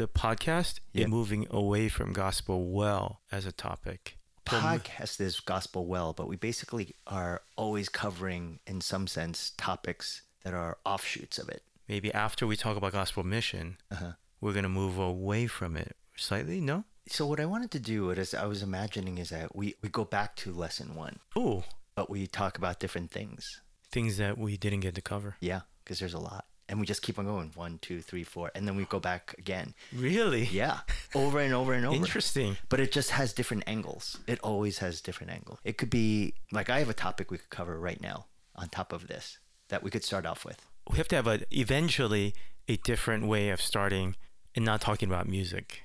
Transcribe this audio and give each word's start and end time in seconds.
the 0.00 0.08
podcast 0.08 0.80
Yep. 0.94 1.04
is 1.04 1.10
moving 1.10 1.46
away 1.50 1.88
from 1.90 2.14
GospelWell 2.14 3.18
as 3.30 3.44
a 3.44 3.52
topic. 3.52 4.16
Podcast 4.46 5.20
is 5.20 5.40
GospelWell, 5.40 6.16
but 6.16 6.26
we 6.26 6.36
basically 6.36 6.94
are 7.06 7.42
always 7.56 7.90
covering, 7.90 8.60
in 8.66 8.80
some 8.80 9.06
sense, 9.06 9.52
topics 9.58 10.22
that 10.42 10.54
are 10.54 10.78
offshoots 10.86 11.38
of 11.38 11.50
it. 11.50 11.62
Maybe 11.86 12.12
after 12.14 12.46
we 12.46 12.56
talk 12.56 12.78
about 12.78 12.92
gospel 12.92 13.22
mission, 13.24 13.76
Uh-huh. 13.90 14.12
we're 14.40 14.54
going 14.54 14.62
to 14.62 14.70
move 14.70 14.96
away 14.98 15.46
from 15.46 15.76
it 15.76 15.96
slightly. 16.16 16.60
No? 16.62 16.84
So 17.06 17.26
what 17.26 17.38
I 17.38 17.44
wanted 17.44 17.70
to 17.72 17.78
do, 17.80 18.10
is 18.10 18.32
I 18.32 18.46
was 18.46 18.62
imagining, 18.62 19.18
is 19.18 19.28
that 19.28 19.54
we, 19.54 19.74
we 19.82 19.90
go 19.90 20.04
back 20.06 20.34
to 20.36 20.50
lesson 20.52 20.94
one, 20.94 21.18
Ooh, 21.36 21.62
but 21.94 22.08
we 22.08 22.26
talk 22.26 22.56
about 22.56 22.80
different 22.80 23.10
things. 23.10 23.60
things 23.92 24.16
that 24.16 24.38
we 24.38 24.56
didn't 24.56 24.80
get 24.80 24.94
to 24.94 25.02
cover. 25.02 25.36
Yeah, 25.40 25.60
because 25.84 25.98
there's 25.98 26.14
a 26.14 26.18
lot. 26.20 26.46
And 26.70 26.78
we 26.78 26.86
just 26.86 27.02
keep 27.02 27.18
on 27.18 27.26
going. 27.26 27.50
One, 27.56 27.78
two, 27.82 28.00
three, 28.00 28.22
four. 28.22 28.52
And 28.54 28.66
then 28.66 28.76
we 28.76 28.84
go 28.84 29.00
back 29.00 29.34
again. 29.36 29.74
Really? 29.92 30.44
Yeah. 30.44 30.78
Over 31.16 31.40
and 31.40 31.52
over 31.52 31.72
and 31.72 31.84
over. 31.84 31.96
Interesting. 31.96 32.56
But 32.68 32.78
it 32.78 32.92
just 32.92 33.10
has 33.10 33.32
different 33.32 33.64
angles. 33.66 34.18
It 34.28 34.38
always 34.40 34.78
has 34.78 35.00
different 35.00 35.32
angle. 35.32 35.58
It 35.64 35.76
could 35.78 35.90
be 35.90 36.34
like 36.52 36.70
I 36.70 36.78
have 36.78 36.88
a 36.88 36.94
topic 36.94 37.32
we 37.32 37.38
could 37.38 37.50
cover 37.50 37.78
right 37.78 38.00
now 38.00 38.26
on 38.54 38.68
top 38.68 38.92
of 38.92 39.08
this 39.08 39.38
that 39.68 39.82
we 39.82 39.90
could 39.90 40.04
start 40.04 40.24
off 40.24 40.44
with. 40.44 40.64
We 40.88 40.98
have 40.98 41.08
to 41.08 41.16
have 41.16 41.26
a, 41.26 41.40
eventually 41.50 42.34
a 42.68 42.76
different 42.76 43.26
way 43.26 43.50
of 43.50 43.60
starting 43.60 44.14
and 44.54 44.64
not 44.64 44.80
talking 44.80 45.08
about 45.08 45.28
music. 45.28 45.82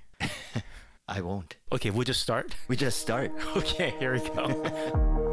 I 1.08 1.22
won't. 1.22 1.56
Okay, 1.72 1.90
we'll 1.90 2.04
just 2.04 2.22
start. 2.22 2.56
We 2.68 2.76
just 2.76 3.00
start. 3.00 3.32
Okay, 3.58 3.96
here 4.00 4.14
we 4.14 4.20
go. 4.30 5.22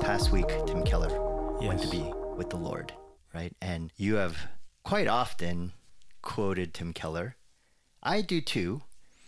past 0.00 0.30
week, 0.30 0.48
Tim 0.66 0.84
Keller 0.84 1.08
went 1.60 1.80
to 1.82 1.88
be 1.88 2.10
with 2.36 2.50
the 2.50 2.56
Lord, 2.56 2.92
right? 3.34 3.54
And 3.60 3.92
you 3.96 4.14
have 4.14 4.36
quite 4.84 5.08
often 5.08 5.72
quoted 6.22 6.72
Tim 6.72 6.92
Keller. 6.92 7.36
I 8.02 8.20
do 8.20 8.40
too. 8.40 8.82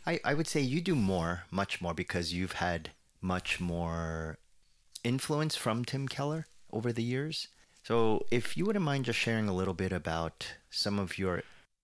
I, 0.06 0.20
I 0.24 0.34
would 0.34 0.46
say 0.46 0.60
you 0.60 0.80
do 0.80 0.94
more, 0.94 1.44
much 1.50 1.80
more, 1.80 1.94
because 1.94 2.32
you've 2.32 2.52
had 2.52 2.90
much 3.20 3.60
more 3.60 4.38
influence 5.02 5.56
from 5.56 5.84
Tim 5.84 6.08
Keller 6.08 6.46
over 6.72 6.92
the 6.92 7.02
years. 7.02 7.48
So 7.82 8.24
if 8.30 8.56
you 8.56 8.64
wouldn't 8.64 8.84
mind 8.84 9.06
just 9.06 9.18
sharing 9.18 9.48
a 9.48 9.54
little 9.54 9.74
bit 9.74 9.92
about 9.92 10.54
some 10.70 10.98
of 10.98 11.18
your 11.18 11.42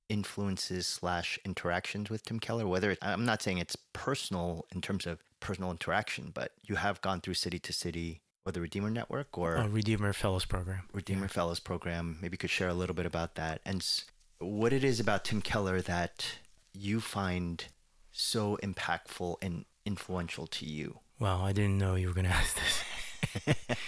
influences 0.09 0.87
slash 0.87 1.39
interactions 1.45 2.11
with 2.11 2.25
Tim 2.25 2.39
Keller, 2.39 2.67
whether 2.67 2.93
it, 2.93 2.99
I'm 3.03 3.25
not 3.25 3.43
saying 3.43 3.59
it's 3.59 3.77
personal 3.93 4.67
in 4.75 4.81
terms 4.81 5.07
of 5.07 5.19
personal 5.41 5.71
interaction, 5.71 6.31
but 6.33 6.53
you 6.63 6.77
have 6.77 7.01
gone 7.01 7.21
through 7.21 7.35
city 7.35 7.59
to 7.59 7.73
city 7.73 8.23
or 8.47 8.53
the 8.53 8.61
Redeemer 8.61 8.91
Network 8.91 9.37
or 9.37 9.67
Redeemer 9.69 10.13
Fellows 10.13 10.45
program. 10.45 10.83
Redeemer 10.93 11.29
Fellows 11.29 11.59
program. 11.59 12.19
Maybe 12.23 12.35
you 12.35 12.39
could 12.39 12.51
share 12.51 12.69
a 12.69 12.75
little 12.75 12.95
bit 12.95 13.05
about 13.05 13.35
that 13.35 13.61
and 13.67 13.85
what 14.39 14.73
it 14.73 14.85
is 14.85 15.01
about 15.01 15.25
Tim 15.25 15.43
Keller 15.43 15.81
that 15.83 16.39
you 16.73 17.01
find 17.01 17.65
so 18.13 18.59
impactful 18.63 19.37
and 19.43 19.65
influential 19.85 20.47
to 20.47 20.65
you. 20.65 21.01
Wow, 21.19 21.43
I 21.43 21.53
didn't 21.53 21.79
know 21.79 21.97
you 21.97 22.07
were 22.09 22.15
going 22.15 22.27
to 22.27 22.33
ask 22.33 22.57
this. 23.45 23.79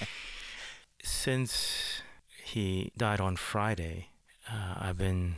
Since 1.03 2.03
he 2.45 2.93
died 2.97 3.21
on 3.21 3.37
Friday, 3.37 4.09
uh, 4.51 4.75
I've 4.79 4.99
been 4.99 5.37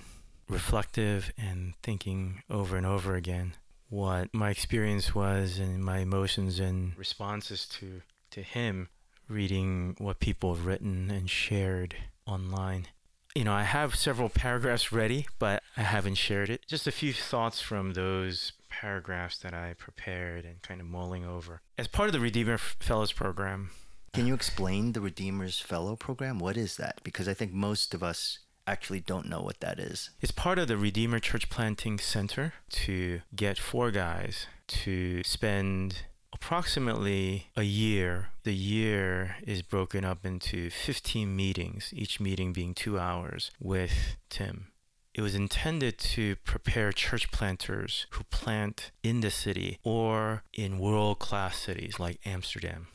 reflective 0.49 1.33
and 1.37 1.75
thinking 1.83 2.43
over 2.49 2.77
and 2.77 2.87
over 2.87 3.15
again 3.15 3.55
what 3.89 4.33
my 4.33 4.51
experience 4.51 5.15
was 5.15 5.59
and 5.59 5.85
my 5.85 5.99
emotions 5.99 6.59
and 6.59 6.97
responses 6.97 7.67
to 7.67 8.03
to 8.31 8.43
him 8.43 8.89
reading 9.31 9.95
what 9.99 10.21
people 10.21 10.55
have 10.55 10.67
written 10.67 11.11
and 11.11 11.31
shared 11.31 11.95
online. 12.27 12.89
You 13.35 13.45
know, 13.45 13.53
I 13.53 13.63
have 13.63 13.95
several 13.95 14.29
paragraphs 14.29 14.91
ready, 14.91 15.29
but 15.39 15.63
I 15.77 15.83
haven't 15.83 16.17
shared 16.17 16.51
it. 16.51 16.63
Just 16.67 16.87
a 16.87 16.93
few 16.93 17.13
thoughts 17.13 17.61
from 17.61 17.93
those 17.93 18.53
paragraphs 18.69 19.39
that 19.39 19.55
I 19.55 19.75
prepared 19.79 20.45
and 20.45 20.61
kind 20.63 20.81
of 20.81 20.87
mulling 20.87 21.25
over. 21.25 21.61
As 21.79 21.87
part 21.87 22.09
of 22.09 22.13
the 22.13 22.21
Redeemer 22.21 22.59
Fellows 22.59 23.13
program, 23.13 23.71
Can 24.13 24.27
you 24.27 24.33
uh, 24.33 24.37
explain 24.37 24.93
the 24.93 25.01
Redeemer's 25.01 25.61
Fellow 25.61 25.95
program? 25.95 26.39
What 26.39 26.57
is 26.57 26.77
that? 26.77 27.01
Because 27.05 27.29
I 27.29 27.35
think 27.35 27.53
most 27.53 27.95
of 27.95 28.03
us 28.03 28.41
actually 28.67 29.01
don't 29.01 29.29
know 29.29 29.43
what 29.43 29.61
that 29.61 29.79
is. 29.79 30.11
It's 30.21 30.33
part 30.33 30.59
of 30.59 30.69
the 30.69 30.77
Redeemer 30.77 31.19
Church 31.19 31.49
Planting 31.51 31.99
Center 31.99 32.55
to 32.71 33.21
get 33.35 33.59
four 33.59 33.91
guys 33.91 34.47
to 34.69 35.23
spend 35.25 36.03
approximately 36.41 37.49
a 37.57 37.63
year. 37.63 38.29
The 38.45 38.55
year 38.55 39.37
is 39.47 39.63
broken 39.63 40.05
up 40.05 40.25
into 40.25 40.71
15 40.71 41.37
meetings, 41.37 41.91
each 41.95 42.19
meeting 42.19 42.53
being 42.53 42.75
two 42.75 42.99
hours 42.99 43.51
with 43.61 44.17
Tim. 44.31 44.69
It 45.15 45.21
was 45.21 45.35
intended 45.35 45.99
to 45.99 46.37
prepare 46.37 46.93
church 46.93 47.31
planters 47.31 48.07
who 48.11 48.25
plant 48.25 48.91
in 49.03 49.21
the 49.21 49.31
city 49.31 49.79
or 49.83 50.45
in 50.53 50.79
world 50.79 51.19
class 51.19 51.59
cities 51.59 52.01
like 52.01 52.21
Amsterdam. 52.25 52.87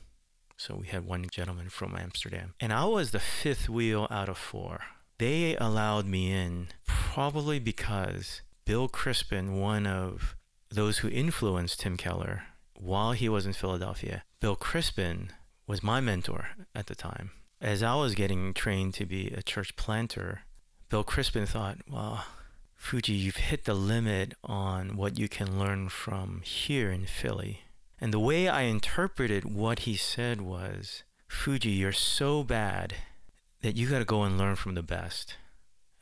So 0.57 0.75
we 0.75 0.87
had 0.87 1.05
one 1.05 1.27
gentleman 1.29 1.69
from 1.69 1.95
Amsterdam. 1.95 2.55
And 2.59 2.73
I 2.73 2.85
was 2.85 3.11
the 3.11 3.19
fifth 3.19 3.69
wheel 3.69 4.07
out 4.09 4.29
of 4.29 4.37
four. 4.37 4.81
They 5.19 5.55
allowed 5.57 6.07
me 6.07 6.31
in 6.31 6.69
probably 6.87 7.59
because 7.59 8.41
Bill 8.65 8.89
Krispin, 8.89 9.59
one 9.59 9.85
of 9.85 10.35
those 10.71 10.99
who 10.99 11.09
influenced 11.09 11.81
Tim 11.81 11.95
Keller 11.95 12.43
while 12.85 13.13
he 13.13 13.27
was 13.27 13.47
in 13.47 13.53
Philadelphia, 13.53 14.23
Bill 14.39 14.55
Krispin 14.55 15.29
was 15.65 15.81
my 15.81 15.99
mentor 15.99 16.49
at 16.75 16.85
the 16.85 16.93
time. 16.93 17.31
As 17.59 17.81
I 17.81 17.95
was 17.95 18.13
getting 18.13 18.53
trained 18.53 18.93
to 18.95 19.05
be 19.05 19.29
a 19.29 19.41
church 19.41 19.75
planter, 19.75 20.41
Bill 20.89 21.03
Krispin 21.03 21.47
thought, 21.47 21.79
well, 21.89 22.25
Fuji, 22.75 23.13
you've 23.13 23.37
hit 23.37 23.65
the 23.65 23.73
limit 23.73 24.35
on 24.43 24.97
what 24.97 25.17
you 25.17 25.27
can 25.27 25.57
learn 25.57 25.89
from 25.89 26.41
here 26.43 26.91
in 26.91 27.07
Philly. 27.07 27.61
And 27.99 28.13
the 28.13 28.19
way 28.19 28.47
I 28.47 28.63
interpreted 28.63 29.45
what 29.45 29.79
he 29.79 29.95
said 29.95 30.41
was, 30.41 31.03
Fuji, 31.27 31.71
you're 31.71 31.91
so 31.91 32.43
bad 32.43 32.93
that 33.61 33.75
you 33.75 33.89
got 33.89 33.99
to 33.99 34.05
go 34.05 34.21
and 34.21 34.37
learn 34.37 34.55
from 34.55 34.75
the 34.75 34.83
best. 34.83 35.37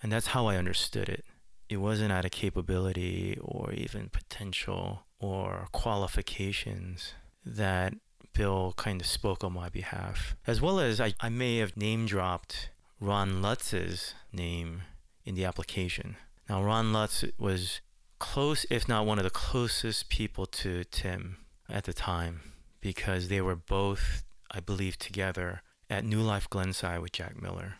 And 0.02 0.12
that's 0.12 0.28
how 0.28 0.48
I 0.48 0.58
understood 0.58 1.08
it. 1.08 1.24
It 1.70 1.78
wasn't 1.78 2.12
out 2.12 2.26
of 2.26 2.32
capability 2.32 3.38
or 3.42 3.72
even 3.72 4.10
potential 4.10 5.06
or 5.24 5.70
qualifications 5.72 7.14
that 7.46 7.94
Bill 8.34 8.74
kind 8.76 9.00
of 9.00 9.08
spoke 9.08 9.44
on 9.44 9.54
my 9.54 9.70
behalf. 9.70 10.36
As 10.46 10.60
well 10.62 10.80
as 10.80 11.00
I, 11.00 11.14
I 11.22 11.30
may 11.30 11.58
have 11.58 11.78
name 11.78 12.06
dropped 12.06 12.70
Ron 13.00 13.42
Lutz's 13.42 14.16
name 14.34 14.82
in 15.24 15.36
the 15.36 15.46
application. 15.46 16.18
Now, 16.50 16.62
Ron 16.62 16.92
Lutz 16.92 17.24
was 17.40 17.80
close, 18.20 18.66
if 18.70 18.90
not 18.90 19.06
one 19.06 19.18
of 19.18 19.24
the 19.24 19.30
closest 19.30 20.10
people 20.10 20.46
to 20.46 20.84
Tim 20.86 21.38
at 21.70 21.86
the 21.86 21.94
time, 21.94 22.42
because 22.82 23.30
they 23.30 23.40
were 23.40 23.56
both, 23.56 24.26
I 24.52 24.60
believe, 24.60 24.98
together 24.98 25.62
at 25.90 26.04
New 26.04 26.20
Life 26.20 26.50
Glenside 26.50 27.02
with 27.02 27.14
Jack 27.14 27.42
Miller. 27.42 27.76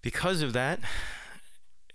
Because 0.00 0.42
of 0.42 0.52
that, 0.52 0.78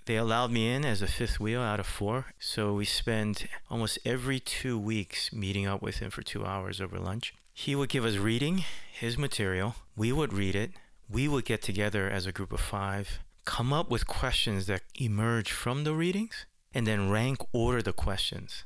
they 0.10 0.18
allowed 0.18 0.50
me 0.50 0.68
in 0.68 0.86
as 0.86 1.04
a 1.04 1.08
fifth 1.08 1.40
wheel 1.40 1.62
out 1.62 1.80
of 1.80 1.86
four. 1.86 2.26
So 2.40 2.74
we 2.74 2.84
spent 2.84 3.46
almost 3.70 4.00
every 4.04 4.40
two 4.40 4.76
weeks 4.80 5.32
meeting 5.32 5.68
up 5.68 5.84
with 5.84 6.00
him 6.00 6.10
for 6.10 6.24
two 6.24 6.44
hours 6.44 6.82
over 6.82 6.98
lunch. 6.98 7.36
He 7.54 7.76
would 7.76 7.90
give 7.90 8.04
us 8.04 8.16
reading, 8.16 8.66
his 8.92 9.20
material. 9.20 9.76
We 9.96 10.12
would 10.12 10.34
read 10.34 10.56
it. 10.56 10.72
We 11.08 11.28
would 11.28 11.46
get 11.46 11.62
together 11.62 12.10
as 12.10 12.26
a 12.26 12.32
group 12.32 12.52
of 12.52 12.60
five, 12.60 13.20
come 13.46 13.72
up 13.72 13.92
with 13.92 14.08
questions 14.08 14.66
that 14.66 14.82
emerge 15.00 15.52
from 15.52 15.84
the 15.84 15.94
readings, 15.94 16.48
and 16.74 16.88
then 16.88 17.12
rank 17.12 17.38
order 17.54 17.84
the 17.84 17.94
questions 17.94 18.64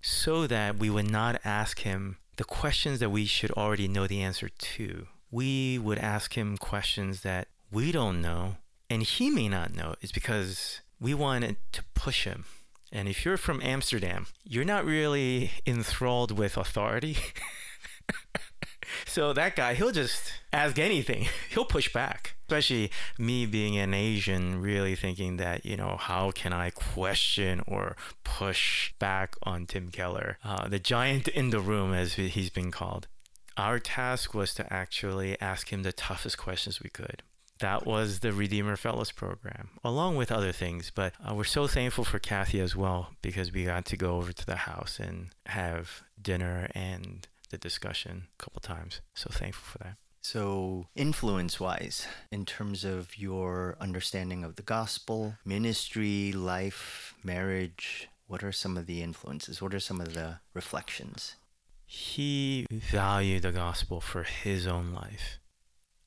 so 0.00 0.46
that 0.46 0.78
we 0.78 0.88
would 0.88 1.10
not 1.10 1.38
ask 1.44 1.80
him 1.80 2.16
the 2.38 2.44
questions 2.44 3.00
that 3.00 3.10
we 3.10 3.26
should 3.26 3.50
already 3.50 3.86
know 3.86 4.06
the 4.06 4.22
answer 4.22 4.48
to. 4.48 5.08
We 5.30 5.78
would 5.78 5.98
ask 5.98 6.38
him 6.38 6.56
questions 6.56 7.20
that 7.20 7.48
we 7.70 7.92
don't 7.92 8.22
know 8.22 8.56
and 8.88 9.02
he 9.02 9.30
may 9.30 9.48
not 9.48 9.74
know. 9.74 9.94
It's 10.00 10.12
because 10.12 10.80
we 11.00 11.14
wanted 11.14 11.56
to 11.72 11.84
push 11.94 12.24
him. 12.24 12.44
And 12.92 13.08
if 13.08 13.24
you're 13.24 13.36
from 13.36 13.60
Amsterdam, 13.62 14.26
you're 14.44 14.64
not 14.64 14.84
really 14.84 15.50
enthralled 15.66 16.36
with 16.36 16.56
authority. 16.56 17.16
so 19.06 19.32
that 19.32 19.56
guy, 19.56 19.74
he'll 19.74 19.90
just 19.90 20.32
ask 20.52 20.78
anything. 20.78 21.26
He'll 21.50 21.64
push 21.64 21.92
back. 21.92 22.36
Especially 22.48 22.90
me 23.18 23.44
being 23.44 23.76
an 23.76 23.92
Asian, 23.92 24.60
really 24.60 24.94
thinking 24.94 25.36
that, 25.38 25.66
you 25.66 25.76
know, 25.76 25.96
how 25.98 26.30
can 26.30 26.52
I 26.52 26.70
question 26.70 27.60
or 27.66 27.96
push 28.22 28.92
back 29.00 29.34
on 29.42 29.66
Tim 29.66 29.90
Keller, 29.90 30.38
uh, 30.44 30.68
the 30.68 30.78
giant 30.78 31.26
in 31.28 31.50
the 31.50 31.58
room, 31.60 31.92
as 31.92 32.14
he's 32.14 32.50
been 32.50 32.70
called. 32.70 33.08
Our 33.56 33.80
task 33.80 34.32
was 34.32 34.54
to 34.54 34.72
actually 34.72 35.40
ask 35.40 35.72
him 35.72 35.82
the 35.82 35.92
toughest 35.92 36.38
questions 36.38 36.80
we 36.80 36.90
could. 36.90 37.22
That 37.60 37.86
was 37.86 38.20
the 38.20 38.32
Redeemer 38.32 38.76
Fellows 38.76 39.12
program, 39.12 39.70
along 39.82 40.16
with 40.16 40.30
other 40.30 40.52
things. 40.52 40.92
But 40.94 41.14
uh, 41.26 41.34
we're 41.34 41.44
so 41.44 41.66
thankful 41.66 42.04
for 42.04 42.18
Kathy 42.18 42.60
as 42.60 42.76
well 42.76 43.10
because 43.22 43.52
we 43.52 43.64
got 43.64 43.86
to 43.86 43.96
go 43.96 44.16
over 44.16 44.32
to 44.32 44.46
the 44.46 44.56
house 44.56 44.98
and 45.00 45.28
have 45.46 46.02
dinner 46.20 46.68
and 46.74 47.26
the 47.50 47.58
discussion 47.58 48.26
a 48.38 48.42
couple 48.42 48.60
times. 48.60 49.00
So 49.14 49.30
thankful 49.30 49.64
for 49.64 49.78
that. 49.84 49.96
So, 50.20 50.88
influence 50.96 51.60
wise, 51.60 52.08
in 52.32 52.46
terms 52.46 52.84
of 52.84 53.16
your 53.16 53.76
understanding 53.80 54.42
of 54.42 54.56
the 54.56 54.62
gospel, 54.62 55.36
ministry, 55.44 56.32
life, 56.32 57.14
marriage, 57.22 58.08
what 58.26 58.42
are 58.42 58.50
some 58.50 58.76
of 58.76 58.86
the 58.86 59.02
influences? 59.02 59.62
What 59.62 59.72
are 59.72 59.78
some 59.78 60.00
of 60.00 60.14
the 60.14 60.40
reflections? 60.52 61.36
He 61.84 62.66
valued 62.72 63.42
the 63.42 63.52
gospel 63.52 64.00
for 64.00 64.24
his 64.24 64.66
own 64.66 64.92
life. 64.92 65.38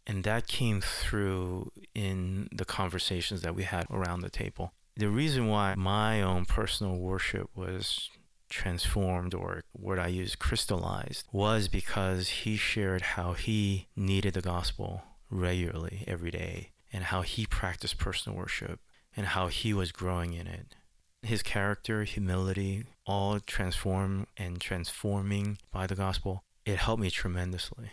And 0.10 0.24
that 0.24 0.48
came 0.48 0.82
through 0.82 1.72
in 1.94 2.50
the 2.52 2.66
conversations 2.66 3.42
that 3.44 3.54
we 3.54 3.62
had 3.62 3.86
around 3.92 4.22
the 4.22 4.32
table. 4.32 4.74
The 4.98 5.08
reason 5.08 5.48
why 5.48 5.76
my 5.76 6.20
own 6.20 6.46
personal 6.46 6.96
worship 6.96 7.52
was 7.56 8.10
transformed 8.50 9.36
or 9.36 9.66
word 9.78 10.00
I 10.00 10.08
use 10.08 10.36
crystallized 10.36 11.28
was 11.32 11.68
because 11.68 12.30
he 12.30 12.58
shared 12.58 13.04
how 13.04 13.34
he 13.34 13.88
needed 13.96 14.34
the 14.34 14.42
gospel 14.42 15.04
regularly 15.30 16.06
every 16.08 16.32
day 16.32 16.72
and 16.92 17.04
how 17.04 17.22
he 17.22 17.46
practiced 17.46 18.00
personal 18.00 18.36
worship 18.36 18.80
and 19.16 19.28
how 19.28 19.46
he 19.46 19.76
was 19.76 19.92
growing 19.92 20.34
in 20.34 20.48
it. 20.48 20.74
His 21.22 21.44
character, 21.44 22.04
humility, 22.04 22.86
all 23.06 23.40
transformed 23.42 24.26
and 24.38 24.60
transforming 24.60 25.60
by 25.72 25.86
the 25.86 25.94
gospel, 25.94 26.44
it 26.66 26.78
helped 26.78 27.04
me 27.04 27.12
tremendously. 27.12 27.92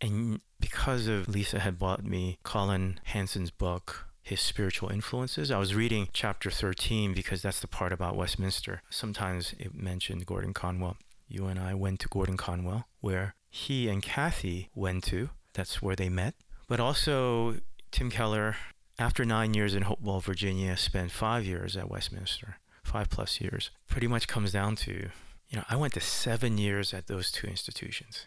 And 0.00 0.40
because 0.60 1.06
of 1.06 1.28
Lisa 1.28 1.58
had 1.60 1.78
bought 1.78 2.04
me 2.04 2.38
Colin 2.42 3.00
Hansen's 3.04 3.50
book, 3.50 4.08
his 4.28 4.40
spiritual 4.40 4.90
influences. 4.90 5.50
I 5.50 5.58
was 5.58 5.74
reading 5.74 6.08
chapter 6.12 6.50
13 6.50 7.14
because 7.14 7.40
that's 7.40 7.60
the 7.60 7.66
part 7.66 7.94
about 7.94 8.14
Westminster. 8.14 8.82
Sometimes 8.90 9.54
it 9.58 9.74
mentioned 9.74 10.26
Gordon 10.26 10.52
Conwell. 10.52 10.98
You 11.28 11.46
and 11.46 11.58
I 11.58 11.72
went 11.72 12.00
to 12.00 12.08
Gordon 12.08 12.36
Conwell, 12.36 12.86
where 13.00 13.34
he 13.48 13.88
and 13.88 14.02
Kathy 14.02 14.68
went 14.74 15.04
to. 15.04 15.30
That's 15.54 15.80
where 15.80 15.96
they 15.96 16.10
met. 16.10 16.34
But 16.68 16.78
also, 16.78 17.56
Tim 17.90 18.10
Keller, 18.10 18.56
after 18.98 19.24
nine 19.24 19.54
years 19.54 19.74
in 19.74 19.82
Hopewell, 19.82 20.20
Virginia, 20.20 20.76
spent 20.76 21.10
five 21.10 21.46
years 21.46 21.74
at 21.74 21.90
Westminster, 21.90 22.58
five 22.84 23.08
plus 23.08 23.40
years. 23.40 23.70
Pretty 23.88 24.06
much 24.06 24.28
comes 24.28 24.52
down 24.52 24.76
to, 24.76 25.08
you 25.48 25.56
know, 25.56 25.64
I 25.70 25.76
went 25.76 25.94
to 25.94 26.00
seven 26.00 26.58
years 26.58 26.92
at 26.92 27.06
those 27.06 27.30
two 27.30 27.46
institutions. 27.46 28.26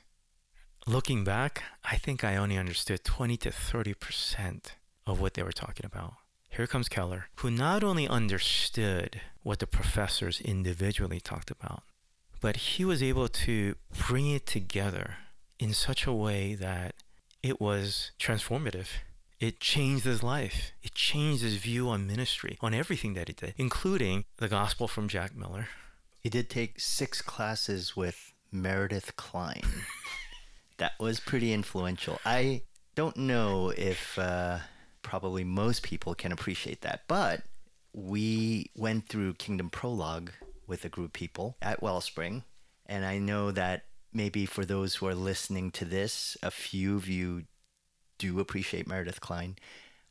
Looking 0.88 1.24
back, 1.24 1.64
I 1.84 1.98
think 1.98 2.24
I 2.24 2.36
only 2.36 2.58
understood 2.58 3.04
20 3.04 3.38
to 3.38 3.52
30 3.52 3.94
percent 3.94 4.76
of 5.06 5.20
what 5.20 5.36
they 5.36 5.44
were 5.44 5.52
talking 5.52 5.86
about. 5.86 6.14
Here 6.50 6.66
comes 6.66 6.90
Keller, 6.90 7.28
who 7.36 7.52
not 7.52 7.84
only 7.84 8.08
understood 8.08 9.22
what 9.44 9.60
the 9.60 9.68
professors 9.68 10.42
individually 10.42 11.20
talked 11.20 11.52
about, 11.52 11.84
but 12.42 12.58
he 12.58 12.84
was 12.84 13.04
able 13.04 13.28
to 13.28 13.76
bring 14.08 14.30
it 14.30 14.48
together 14.48 15.18
in 15.60 15.74
such 15.74 16.08
a 16.08 16.14
way 16.14 16.56
that 16.56 16.96
it 17.44 17.62
was 17.62 18.12
transformative. 18.20 18.88
It 19.40 19.60
changed 19.60 20.06
his 20.06 20.24
life. 20.24 20.72
It 20.82 20.96
changed 20.96 21.44
his 21.44 21.58
view 21.58 21.90
on 21.90 22.08
ministry, 22.08 22.58
on 22.60 22.74
everything 22.74 23.14
that 23.14 23.28
he 23.28 23.34
did, 23.34 23.54
including 23.58 24.26
the 24.38 24.48
gospel 24.48 24.88
from 24.88 25.08
Jack 25.08 25.36
Miller. 25.36 25.68
He 26.20 26.30
did 26.30 26.50
take 26.50 26.80
six 26.80 27.22
classes 27.22 27.96
with 27.96 28.34
Meredith 28.52 29.16
Kline. 29.16 29.64
that 30.82 31.00
was 31.00 31.20
pretty 31.20 31.54
influential. 31.54 32.20
I 32.26 32.64
don't 32.96 33.16
know 33.16 33.72
if 33.78 34.18
uh, 34.18 34.58
probably 35.04 35.44
most 35.44 35.84
people 35.84 36.16
can 36.16 36.32
appreciate 36.32 36.82
that. 36.82 37.04
But 37.08 37.44
we 37.94 38.72
went 38.76 39.08
through 39.08 39.36
Kingdom 39.36 39.70
Prologue 39.70 40.32
with 40.66 40.84
a 40.84 40.90
group 40.90 41.10
of 41.10 41.14
people 41.14 41.56
at 41.62 41.84
Wellspring. 41.84 42.46
And 42.88 43.06
I 43.06 43.20
know 43.20 43.52
that 43.52 43.84
maybe 44.12 44.48
for 44.48 44.66
those 44.66 44.96
who 44.96 45.06
are 45.06 45.14
listening 45.14 45.70
to 45.72 45.86
this, 45.86 46.36
a 46.42 46.50
few 46.50 46.96
of 46.96 47.08
you 47.08 47.44
do 48.18 48.40
appreciate 48.40 48.88
Meredith 48.88 49.22
Kline. 49.22 49.58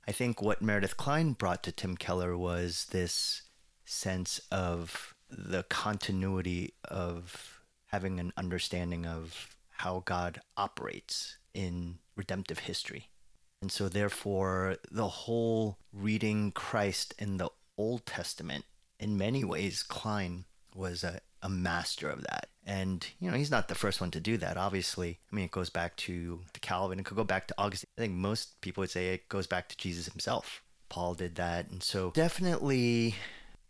I 0.06 0.12
think 0.12 0.40
what 0.40 0.62
Meredith 0.62 0.96
Kline 0.96 1.32
brought 1.32 1.64
to 1.64 1.72
Tim 1.72 1.96
Keller 1.96 2.38
was 2.38 2.86
this 2.92 3.42
sense 3.84 4.40
of 4.52 5.16
the 5.28 5.64
continuity 5.64 6.74
of 6.84 7.60
having 7.86 8.20
an 8.20 8.32
understanding 8.36 9.04
of 9.04 9.56
how 9.80 10.02
God 10.04 10.42
operates 10.56 11.38
in 11.54 11.98
redemptive 12.14 12.60
history. 12.60 13.08
And 13.62 13.72
so, 13.72 13.88
therefore, 13.88 14.76
the 14.90 15.08
whole 15.08 15.78
reading 15.92 16.52
Christ 16.52 17.14
in 17.18 17.38
the 17.38 17.48
Old 17.78 18.04
Testament, 18.04 18.64
in 18.98 19.16
many 19.16 19.42
ways, 19.42 19.82
Kline 19.82 20.44
was 20.74 21.02
a, 21.02 21.20
a 21.42 21.48
master 21.48 22.10
of 22.10 22.22
that. 22.22 22.48
And, 22.66 23.06
you 23.18 23.30
know, 23.30 23.36
he's 23.36 23.50
not 23.50 23.68
the 23.68 23.74
first 23.74 24.00
one 24.02 24.10
to 24.12 24.20
do 24.20 24.36
that, 24.36 24.58
obviously. 24.58 25.18
I 25.30 25.34
mean, 25.34 25.46
it 25.46 25.50
goes 25.50 25.70
back 25.70 25.96
to, 25.96 26.40
to 26.52 26.60
Calvin, 26.60 26.98
it 26.98 27.06
could 27.06 27.16
go 27.16 27.24
back 27.24 27.48
to 27.48 27.54
Augustine. 27.56 27.88
I 27.96 28.02
think 28.02 28.14
most 28.14 28.60
people 28.60 28.82
would 28.82 28.90
say 28.90 29.08
it 29.08 29.28
goes 29.28 29.46
back 29.46 29.68
to 29.70 29.76
Jesus 29.76 30.06
himself. 30.06 30.62
Paul 30.90 31.14
did 31.14 31.36
that. 31.36 31.70
And 31.70 31.82
so, 31.82 32.10
definitely, 32.10 33.14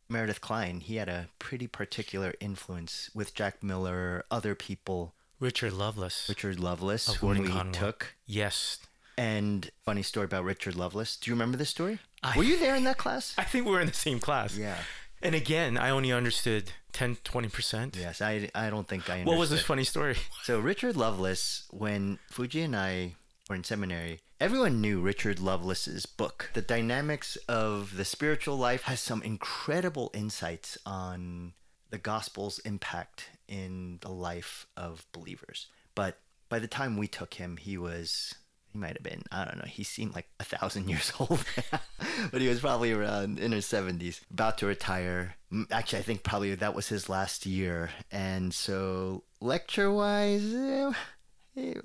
Meredith 0.08 0.40
Kline, 0.40 0.80
he 0.80 0.96
had 0.96 1.08
a 1.08 1.28
pretty 1.38 1.68
particular 1.68 2.34
influence 2.40 3.10
with 3.14 3.34
Jack 3.34 3.62
Miller, 3.62 4.24
other 4.30 4.56
people. 4.56 5.14
Richard 5.40 5.72
Lovelace. 5.72 6.26
Richard 6.28 6.60
Lovelace, 6.60 7.14
whom 7.14 7.38
we 7.38 7.48
Conwell. 7.48 7.72
took. 7.72 8.14
Yes, 8.26 8.78
and 9.16 9.70
funny 9.84 10.02
story 10.02 10.25
about 10.25 10.44
Richard 10.44 10.76
Lovelace. 10.76 11.16
Do 11.16 11.31
you 11.31 11.34
remember 11.34 11.56
this 11.56 11.70
story? 11.70 11.98
I, 12.22 12.37
were 12.37 12.44
you 12.44 12.58
there 12.58 12.76
in 12.76 12.84
that 12.84 12.98
class? 12.98 13.34
I 13.38 13.44
think 13.44 13.64
we 13.66 13.72
were 13.72 13.81
in 13.81 13.87
the 13.87 13.92
same 13.92 14.20
class. 14.20 14.56
Yeah. 14.56 14.76
And 15.22 15.34
again, 15.34 15.76
I 15.76 15.90
only 15.90 16.12
understood 16.12 16.72
10, 16.92 17.16
20%. 17.16 17.96
Yes, 17.96 18.22
I, 18.22 18.50
I 18.54 18.70
don't 18.70 18.88
think 18.88 19.08
I 19.10 19.14
understood. 19.14 19.28
What 19.28 19.38
was 19.38 19.50
this 19.50 19.62
funny 19.62 19.84
story? 19.84 20.16
So, 20.42 20.58
Richard 20.58 20.96
Lovelace, 20.96 21.64
when 21.70 22.19
Fuji 22.31 22.62
and 22.62 22.75
I 22.75 23.14
were 23.48 23.56
in 23.56 23.64
seminary, 23.64 24.20
everyone 24.40 24.81
knew 24.81 25.00
Richard 25.00 25.38
Lovelace's 25.38 26.06
book. 26.06 26.50
The 26.54 26.62
Dynamics 26.62 27.37
of 27.46 27.96
the 27.98 28.06
Spiritual 28.06 28.56
Life 28.56 28.82
has 28.84 29.00
some 29.00 29.22
incredible 29.22 30.10
insights 30.14 30.78
on 30.87 31.52
the 31.90 31.98
gospel's 31.98 32.58
impact 32.60 33.31
in 33.50 33.99
the 34.00 34.08
life 34.08 34.67
of 34.76 35.05
believers. 35.12 35.67
But 35.94 36.19
by 36.49 36.61
the 36.61 36.69
time 36.69 36.97
we 36.97 37.08
took 37.08 37.35
him, 37.35 37.58
he 37.58 37.76
was 37.76 38.35
he 38.73 38.79
might 38.79 38.97
have 38.97 39.02
been 39.02 39.23
i 39.32 39.44
don't 39.44 39.58
know 39.58 39.67
he 39.67 39.82
seemed 39.82 40.14
like 40.14 40.29
a 40.38 40.44
thousand 40.44 40.88
years 40.93 41.12
old. 41.19 41.44
But 42.31 42.41
he 42.41 42.49
was 42.49 42.61
probably 42.61 42.93
around 42.93 43.38
in 43.38 43.52
his 43.52 43.67
70s 43.67 44.20
about 44.31 44.58
to 44.58 44.67
retire. 44.67 45.35
Actually 45.70 45.99
i 46.00 46.02
think 46.02 46.23
probably 46.23 46.55
that 46.55 46.75
was 46.75 46.88
his 46.88 47.08
last 47.08 47.47
year. 47.47 47.91
And 48.12 48.55
so 48.55 49.25
lecture 49.41 49.91
wise 49.91 50.55
eh, 50.55 50.93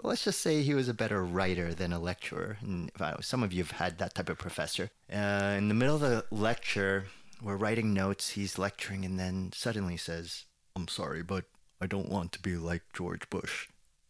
let's 0.04 0.24
just 0.24 0.42
say 0.42 0.62
he 0.62 0.76
was 0.76 0.88
a 0.88 0.94
better 0.94 1.24
writer 1.24 1.74
than 1.74 1.92
a 1.92 2.00
lecturer. 2.00 2.58
And 2.62 2.92
some 3.22 3.44
of 3.44 3.52
you 3.52 3.64
have 3.64 3.72
had 3.72 3.98
that 3.98 4.14
type 4.14 4.30
of 4.30 4.38
professor. 4.38 4.92
Uh, 5.12 5.56
in 5.58 5.68
the 5.68 5.74
middle 5.74 5.96
of 5.96 6.02
the 6.02 6.26
lecture 6.30 7.06
we're 7.42 7.58
writing 7.58 7.94
notes 7.94 8.32
he's 8.32 8.58
lecturing 8.58 9.06
and 9.06 9.20
then 9.20 9.52
suddenly 9.54 9.98
says 9.98 10.46
i'm 10.76 10.88
sorry 10.88 11.22
but 11.22 11.46
i 11.86 11.88
don't 11.88 12.10
want 12.10 12.32
to 12.32 12.42
be 12.42 12.56
like 12.58 12.82
george 12.94 13.30
bush. 13.30 13.68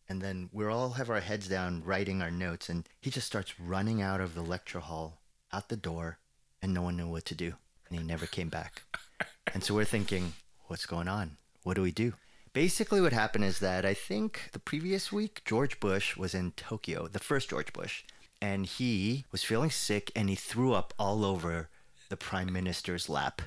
And 0.07 0.21
then 0.21 0.49
we 0.53 0.65
all 0.65 0.91
have 0.91 1.09
our 1.09 1.19
heads 1.19 1.49
down 1.49 1.83
writing 1.83 2.21
our 2.21 2.31
notes 2.31 2.69
and 2.69 2.87
he 3.01 3.09
just 3.09 3.27
starts 3.27 3.59
running 3.59 4.01
out 4.01 4.21
of 4.21 4.33
the 4.33 4.41
lecture 4.41 4.79
hall 4.79 5.19
out 5.51 5.67
the 5.67 5.75
door 5.75 6.19
and 6.61 6.73
no 6.73 6.81
one 6.83 6.95
knew 6.95 7.09
what 7.09 7.25
to 7.25 7.35
do 7.35 7.55
and 7.89 7.99
he 7.99 8.05
never 8.05 8.25
came 8.25 8.49
back. 8.49 8.83
And 9.53 9.63
so 9.63 9.73
we're 9.75 9.85
thinking 9.85 10.33
what's 10.67 10.85
going 10.85 11.07
on? 11.07 11.37
What 11.63 11.75
do 11.75 11.81
we 11.81 11.91
do? 11.91 12.13
Basically 12.53 13.01
what 13.01 13.11
happened 13.13 13.43
is 13.43 13.59
that 13.59 13.85
i 13.85 13.93
think 13.93 14.49
the 14.53 14.59
previous 14.71 15.11
week 15.11 15.41
george 15.43 15.79
bush 15.81 16.15
was 16.15 16.33
in 16.33 16.51
tokyo 16.51 17.07
the 17.09 17.19
first 17.19 17.49
george 17.49 17.73
bush 17.73 18.03
and 18.41 18.65
he 18.65 19.25
was 19.33 19.43
feeling 19.43 19.69
sick 19.69 20.11
and 20.15 20.29
he 20.29 20.35
threw 20.35 20.71
up 20.73 20.93
all 20.97 21.25
over 21.25 21.69
the 22.09 22.17
prime 22.17 22.51
minister's 22.53 23.09
lap. 23.09 23.41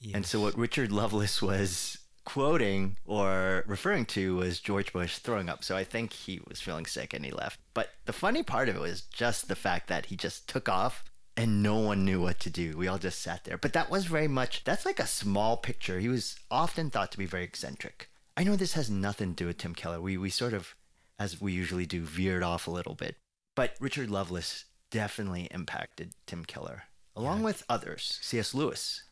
Yes. 0.00 0.14
and 0.14 0.24
so 0.26 0.40
what 0.40 0.56
richard 0.56 0.90
lovelace 0.90 1.42
was 1.42 1.98
quoting 2.24 2.96
or 3.04 3.64
referring 3.66 4.06
to 4.06 4.36
was 4.36 4.60
George 4.60 4.92
Bush 4.92 5.18
throwing 5.18 5.48
up. 5.48 5.62
So 5.64 5.76
I 5.76 5.84
think 5.84 6.12
he 6.12 6.40
was 6.48 6.60
feeling 6.60 6.86
sick 6.86 7.12
and 7.12 7.24
he 7.24 7.30
left. 7.30 7.60
But 7.74 7.90
the 8.06 8.12
funny 8.12 8.42
part 8.42 8.68
of 8.68 8.76
it 8.76 8.80
was 8.80 9.02
just 9.02 9.48
the 9.48 9.56
fact 9.56 9.88
that 9.88 10.06
he 10.06 10.16
just 10.16 10.48
took 10.48 10.68
off 10.68 11.04
and 11.36 11.62
no 11.62 11.76
one 11.76 12.04
knew 12.04 12.20
what 12.20 12.38
to 12.40 12.50
do. 12.50 12.76
We 12.76 12.88
all 12.88 12.98
just 12.98 13.20
sat 13.20 13.44
there. 13.44 13.58
But 13.58 13.72
that 13.72 13.90
was 13.90 14.06
very 14.06 14.28
much, 14.28 14.64
that's 14.64 14.86
like 14.86 15.00
a 15.00 15.06
small 15.06 15.56
picture. 15.56 15.98
He 15.98 16.08
was 16.08 16.36
often 16.50 16.90
thought 16.90 17.12
to 17.12 17.18
be 17.18 17.26
very 17.26 17.44
eccentric. 17.44 18.08
I 18.36 18.44
know 18.44 18.56
this 18.56 18.74
has 18.74 18.90
nothing 18.90 19.30
to 19.30 19.44
do 19.44 19.46
with 19.46 19.58
Tim 19.58 19.74
Keller. 19.74 20.00
We, 20.00 20.16
we 20.16 20.30
sort 20.30 20.54
of, 20.54 20.74
as 21.18 21.40
we 21.40 21.52
usually 21.52 21.86
do, 21.86 22.02
veered 22.02 22.42
off 22.42 22.66
a 22.66 22.72
little 22.72 22.94
bit. 22.94 23.16
But 23.54 23.74
Richard 23.80 24.10
Lovelace 24.10 24.64
definitely 24.90 25.48
impacted 25.50 26.12
Tim 26.26 26.44
Keller, 26.44 26.84
along 27.14 27.38
yeah. 27.38 27.44
with 27.44 27.62
others. 27.68 28.18
C.S. 28.22 28.54
Lewis, 28.54 29.03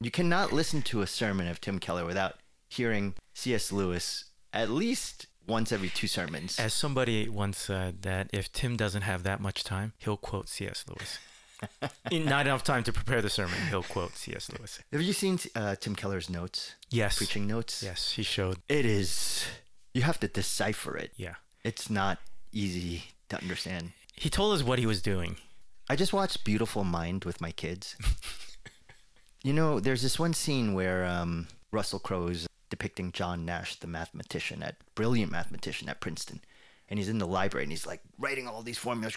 you 0.00 0.10
cannot 0.10 0.52
listen 0.52 0.82
to 0.82 1.02
a 1.02 1.06
sermon 1.06 1.46
of 1.46 1.60
Tim 1.60 1.78
Keller 1.78 2.04
without 2.04 2.36
hearing 2.68 3.14
C.S. 3.34 3.70
Lewis 3.70 4.24
at 4.52 4.70
least 4.70 5.26
once 5.46 5.72
every 5.72 5.88
two 5.88 6.06
sermons. 6.06 6.58
As 6.58 6.72
somebody 6.72 7.28
once 7.28 7.58
said, 7.58 8.02
that 8.02 8.30
if 8.32 8.52
Tim 8.52 8.76
doesn't 8.76 9.02
have 9.02 9.22
that 9.24 9.40
much 9.40 9.64
time, 9.64 9.92
he'll 9.98 10.16
quote 10.16 10.48
C.S. 10.48 10.84
Lewis. 10.88 11.18
not 12.12 12.46
enough 12.46 12.64
time 12.64 12.82
to 12.84 12.92
prepare 12.92 13.20
the 13.20 13.28
sermon, 13.28 13.56
he'll 13.68 13.82
quote 13.82 14.16
C.S. 14.16 14.50
Lewis. 14.56 14.80
Have 14.92 15.02
you 15.02 15.12
seen 15.12 15.38
uh, 15.54 15.76
Tim 15.76 15.94
Keller's 15.94 16.30
notes? 16.30 16.74
Yes. 16.88 17.18
Preaching 17.18 17.46
notes? 17.46 17.82
Yes, 17.82 18.12
he 18.12 18.22
showed. 18.22 18.58
It 18.68 18.86
is, 18.86 19.44
you 19.92 20.02
have 20.02 20.18
to 20.20 20.28
decipher 20.28 20.96
it. 20.96 21.12
Yeah. 21.16 21.34
It's 21.62 21.90
not 21.90 22.18
easy 22.52 23.04
to 23.28 23.38
understand. 23.38 23.92
He 24.14 24.30
told 24.30 24.54
us 24.54 24.62
what 24.62 24.78
he 24.78 24.86
was 24.86 25.02
doing. 25.02 25.36
I 25.88 25.96
just 25.96 26.12
watched 26.12 26.44
Beautiful 26.44 26.84
Mind 26.84 27.24
with 27.24 27.40
my 27.40 27.50
kids. 27.50 27.96
you 29.42 29.52
know, 29.52 29.80
there's 29.80 30.02
this 30.02 30.18
one 30.18 30.34
scene 30.34 30.74
where 30.74 31.04
um, 31.04 31.48
Russell 31.72 31.98
Crowe 31.98 32.28
is 32.28 32.46
depicting 32.68 33.12
John 33.12 33.44
Nash, 33.44 33.76
the 33.76 33.86
mathematician 33.86 34.62
at 34.62 34.76
brilliant 34.94 35.32
mathematician 35.32 35.88
at 35.88 36.00
Princeton, 36.00 36.40
and 36.88 36.98
he's 36.98 37.08
in 37.08 37.18
the 37.18 37.26
library 37.26 37.64
and 37.64 37.72
he's 37.72 37.86
like 37.86 38.00
writing 38.18 38.46
all 38.46 38.62
these 38.62 38.78
formulas. 38.78 39.16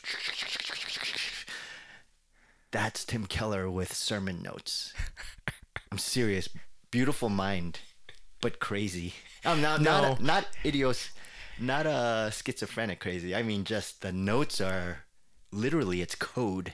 That's 2.71 3.05
Tim 3.05 3.25
Keller 3.27 3.69
with 3.69 3.93
sermon 3.93 4.41
notes. 4.41 4.93
I'm 5.91 5.97
serious. 5.99 6.49
Beautiful 6.89 7.29
mind, 7.29 7.79
but 8.41 8.59
crazy. 8.59 9.13
I'm 9.45 9.61
not 9.61 9.81
No. 9.81 10.01
not 10.01 10.21
not 10.21 10.47
idios, 10.63 11.09
not 11.59 11.85
uh 11.85 12.31
schizophrenic 12.31 12.99
crazy. 12.99 13.35
I 13.35 13.43
mean, 13.43 13.63
just 13.63 14.01
the 14.01 14.11
notes 14.11 14.59
are 14.61 15.03
literally 15.51 16.01
it's 16.01 16.15
code. 16.15 16.73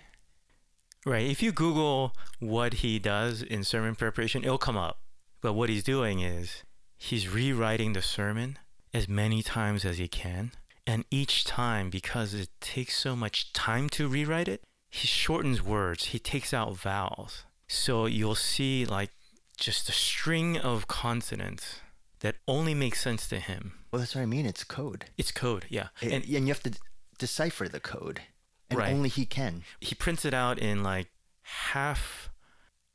Right. 1.09 1.25
If 1.27 1.41
you 1.41 1.51
Google 1.51 2.15
what 2.39 2.75
he 2.75 2.99
does 2.99 3.41
in 3.41 3.63
sermon 3.63 3.95
preparation, 3.95 4.43
it'll 4.43 4.59
come 4.59 4.77
up. 4.77 4.99
But 5.41 5.53
what 5.53 5.67
he's 5.69 5.83
doing 5.83 6.19
is 6.19 6.63
he's 6.97 7.27
rewriting 7.27 7.93
the 7.93 8.01
sermon 8.03 8.59
as 8.93 9.09
many 9.09 9.41
times 9.41 9.85
as 9.85 9.97
he 9.97 10.07
can. 10.07 10.51
And 10.85 11.05
each 11.09 11.45
time, 11.45 11.89
because 11.89 12.35
it 12.35 12.49
takes 12.61 12.95
so 12.95 13.15
much 13.15 13.53
time 13.53 13.89
to 13.89 14.07
rewrite 14.07 14.47
it, 14.47 14.61
he 14.91 15.07
shortens 15.07 15.63
words, 15.63 16.05
he 16.05 16.19
takes 16.19 16.53
out 16.53 16.75
vowels. 16.75 17.43
So 17.67 18.05
you'll 18.05 18.35
see 18.35 18.85
like 18.85 19.09
just 19.57 19.89
a 19.89 19.91
string 19.91 20.57
of 20.59 20.87
consonants 20.87 21.81
that 22.19 22.35
only 22.47 22.75
makes 22.75 23.01
sense 23.01 23.27
to 23.29 23.39
him. 23.39 23.73
Well, 23.91 23.99
that's 23.99 24.13
what 24.13 24.21
I 24.21 24.27
mean. 24.27 24.45
It's 24.45 24.63
code, 24.63 25.05
It's 25.17 25.31
code, 25.31 25.65
yeah. 25.69 25.87
and, 26.01 26.13
And 26.13 26.23
and 26.23 26.47
you 26.47 26.53
have 26.53 26.61
to 26.63 26.73
decipher 27.17 27.67
the 27.67 27.79
code, 27.79 28.21
and 28.69 28.79
Right. 28.79 28.91
only 28.93 29.09
he 29.09 29.25
can. 29.25 29.63
he 29.81 29.95
prints 29.95 30.25
it 30.25 30.33
out 30.33 30.59
in 30.59 30.83
like 30.83 31.07
half 31.41 32.29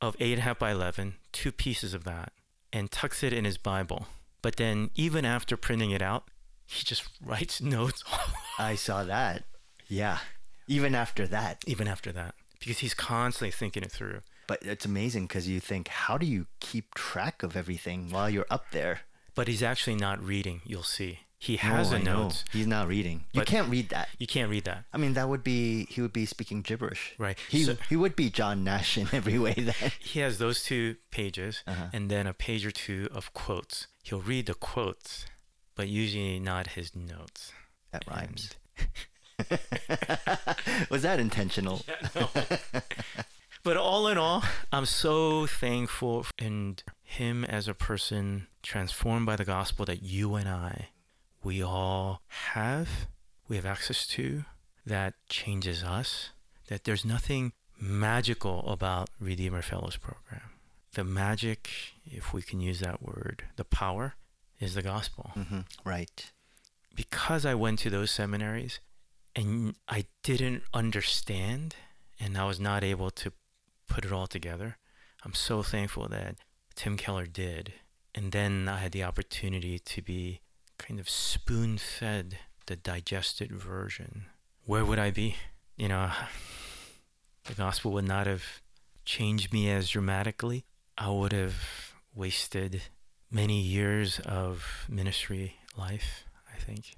of 0.01 0.15
eight 0.19 0.33
and 0.33 0.39
a 0.39 0.43
half 0.43 0.59
by 0.59 0.71
11, 0.71 1.15
two 1.31 1.51
pieces 1.51 1.93
of 1.93 2.03
that, 2.03 2.31
and 2.71 2.91
tucks 2.91 3.23
it 3.23 3.33
in 3.33 3.45
his 3.45 3.57
Bible. 3.57 4.07
But 4.41 4.57
then, 4.57 4.91
even 4.95 5.25
after 5.25 5.57
printing 5.57 5.91
it 5.91 6.01
out, 6.01 6.29
he 6.67 6.83
just 6.83 7.03
writes 7.21 7.61
notes 7.61 8.03
I 8.59 8.75
saw 8.75 9.03
that. 9.03 9.43
Yeah. 9.87 10.19
Even 10.67 10.95
after 10.95 11.27
that, 11.27 11.63
even 11.67 11.87
after 11.87 12.11
that 12.11 12.35
because 12.59 12.79
he's 12.79 12.93
constantly 12.95 13.51
thinking 13.51 13.83
it 13.83 13.91
through. 13.91 14.21
but 14.47 14.57
it's 14.63 14.85
amazing 14.85 15.27
because 15.27 15.47
you 15.47 15.59
think, 15.59 15.87
how 15.87 16.17
do 16.17 16.25
you 16.25 16.47
keep 16.59 16.95
track 16.95 17.43
of 17.43 17.55
everything 17.55 18.09
while 18.09 18.27
you're 18.29 18.47
up 18.49 18.71
there? 18.71 19.01
But 19.35 19.47
he's 19.47 19.61
actually 19.61 19.97
not 19.97 20.23
reading, 20.23 20.61
you'll 20.65 20.81
see. 20.81 21.19
He 21.45 21.57
has 21.57 21.91
No, 21.91 21.97
a 21.97 21.99
notes. 22.01 22.43
He's 22.51 22.65
not 22.65 22.87
reading. 22.87 23.25
You 23.31 23.41
can't 23.43 23.69
read 23.69 23.89
that. 23.89 24.09
You 24.17 24.25
can't 24.25 24.49
read 24.49 24.65
that. 24.65 24.85
I 24.91 24.97
mean, 24.97 25.13
that 25.13 25.29
would 25.29 25.43
be 25.43 25.85
he 25.91 26.01
would 26.01 26.11
be 26.13 26.25
speaking 26.25 26.61
gibberish. 26.63 27.13
Right. 27.19 27.37
He 27.49 27.63
So- 27.63 27.77
he 27.87 27.95
would 27.95 28.15
be 28.15 28.29
John 28.31 28.63
Nash 28.63 28.97
in 28.97 29.07
every 29.13 29.37
way. 29.37 29.53
Then 29.53 29.75
He 29.99 30.21
has 30.21 30.37
those 30.39 30.63
two 30.63 30.95
pages 31.11 31.61
Uh-huh. 31.67 31.89
and 31.93 32.09
then 32.09 32.25
a 32.25 32.33
page 32.33 32.65
or 32.65 32.71
two 32.71 33.07
of 33.11 33.31
quotes. 33.33 33.85
He'll 34.03 34.21
read 34.21 34.47
the 34.47 34.55
quotes, 34.55 35.27
but 35.75 35.87
usually 35.87 36.39
not 36.39 36.67
his 36.77 36.95
notes. 36.95 37.51
that 37.91 38.03
rhymes. 38.07 38.49
Was 40.89 41.01
that 41.03 41.19
intentional? 41.19 41.85
But 43.63 43.77
all 43.77 44.07
in 44.07 44.15
all, 44.15 44.43
I'm 44.71 44.85
so 44.85 45.47
thankful 45.47 46.27
and 46.37 46.83
him 47.01 47.43
as 47.43 47.67
a 47.67 47.73
person 47.73 48.45
transformed 48.61 49.25
by 49.25 49.35
the 49.37 49.43
gospel 49.45 49.85
that 49.85 50.03
you 50.03 50.35
and 50.35 50.47
I, 50.47 50.89
we 51.45 51.61
all 51.63 52.21
have, 52.27 52.89
we 53.47 53.55
have 53.55 53.65
access 53.65 54.05
to 54.07 54.43
that 54.85 55.13
changes 55.29 55.83
us. 55.83 56.31
That 56.67 56.83
there's 56.83 57.05
nothing 57.05 57.53
magical 57.79 58.67
about 58.67 59.09
Redeemer 59.19 59.61
Fellows 59.61 59.97
program. 59.97 60.49
The 60.93 61.03
magic, 61.03 61.69
if 62.05 62.33
we 62.33 62.41
can 62.41 62.59
use 62.59 62.79
that 62.79 63.01
word, 63.03 63.43
the 63.55 63.65
power 63.65 64.15
is 64.59 64.73
the 64.73 64.81
gospel 64.81 65.31
hmm 65.33 65.59
Right. 65.83 66.31
because 66.95 67.45
I 67.45 67.53
went 67.55 67.79
to 67.79 67.89
those 67.89 68.09
seminaries 68.09 68.79
and 69.35 69.75
I 69.89 70.05
didn't 70.23 70.63
understand 70.73 71.75
and 72.19 72.37
I 72.37 72.45
was 72.45 72.59
not 72.59 72.83
able 72.83 73.11
to 73.11 73.33
put 73.89 74.05
it 74.05 74.13
all 74.13 74.27
together, 74.27 74.77
I'm 75.23 75.33
so 75.33 75.61
thankful 75.61 76.07
that 76.07 76.37
Tim 76.75 76.95
Keller 76.97 77.25
did. 77.25 77.73
And 78.15 78.31
then 78.31 78.69
I 78.69 78.77
had 78.77 78.93
the 78.93 79.03
opportunity 79.03 79.77
to 79.77 80.01
be 80.01 80.39
kind 80.77 80.99
of 80.99 81.09
spoon 81.09 81.77
fed 81.77 82.37
the 82.65 82.75
digested 82.75 83.51
version. 83.51 84.25
Where 84.65 84.85
would 84.85 84.99
I 84.99 85.11
be? 85.11 85.35
You 85.77 85.89
know, 85.89 86.11
the 87.45 87.53
gospel 87.53 87.91
would 87.93 88.07
not 88.07 88.27
have 88.27 88.43
changed 89.05 89.53
me 89.53 89.69
as 89.69 89.89
dramatically. 89.89 90.65
I 90.97 91.09
would 91.09 91.33
have 91.33 91.55
wasted 92.13 92.81
many 93.29 93.59
years 93.61 94.19
of 94.19 94.85
ministry 94.89 95.57
life, 95.77 96.23
I 96.53 96.57
think. 96.57 96.95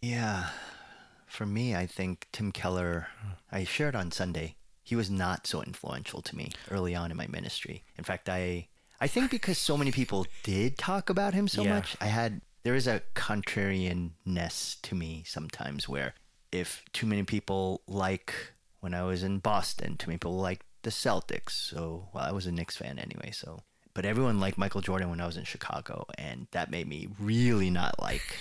Yeah. 0.00 0.50
For 1.26 1.44
me, 1.44 1.74
I 1.74 1.86
think 1.86 2.28
Tim 2.32 2.52
Keller, 2.52 3.08
I 3.50 3.64
shared 3.64 3.96
on 3.96 4.10
Sunday, 4.12 4.56
he 4.82 4.94
was 4.94 5.10
not 5.10 5.46
so 5.46 5.62
influential 5.62 6.22
to 6.22 6.36
me 6.36 6.52
early 6.70 6.94
on 6.94 7.10
in 7.10 7.16
my 7.16 7.26
ministry. 7.26 7.84
In 7.98 8.04
fact, 8.04 8.28
I 8.28 8.68
I 8.98 9.08
think 9.08 9.30
because 9.30 9.58
so 9.58 9.76
many 9.76 9.92
people 9.92 10.26
did 10.42 10.78
talk 10.78 11.10
about 11.10 11.34
him 11.34 11.48
so 11.48 11.62
Yeah. 11.64 11.74
much, 11.74 11.96
I 12.00 12.06
had 12.06 12.40
there 12.66 12.74
is 12.74 12.88
a 12.88 13.00
contrarianness 13.14 14.82
to 14.82 14.96
me 14.96 15.22
sometimes 15.24 15.88
where 15.88 16.14
if 16.50 16.82
too 16.92 17.06
many 17.06 17.22
people 17.22 17.80
like 17.86 18.34
when 18.80 18.92
I 18.92 19.04
was 19.04 19.22
in 19.22 19.38
Boston, 19.38 19.96
too 19.96 20.08
many 20.08 20.16
people 20.16 20.36
like 20.36 20.64
the 20.82 20.90
Celtics. 20.90 21.50
So 21.50 22.08
well, 22.12 22.24
I 22.24 22.32
was 22.32 22.44
a 22.44 22.50
Knicks 22.50 22.76
fan 22.76 22.98
anyway, 22.98 23.30
so 23.30 23.60
but 23.94 24.04
everyone 24.04 24.40
liked 24.40 24.58
Michael 24.58 24.80
Jordan 24.80 25.10
when 25.10 25.20
I 25.20 25.26
was 25.26 25.36
in 25.36 25.44
Chicago, 25.44 26.06
and 26.18 26.48
that 26.50 26.72
made 26.72 26.88
me 26.88 27.06
really 27.20 27.70
not 27.70 28.02
like 28.02 28.36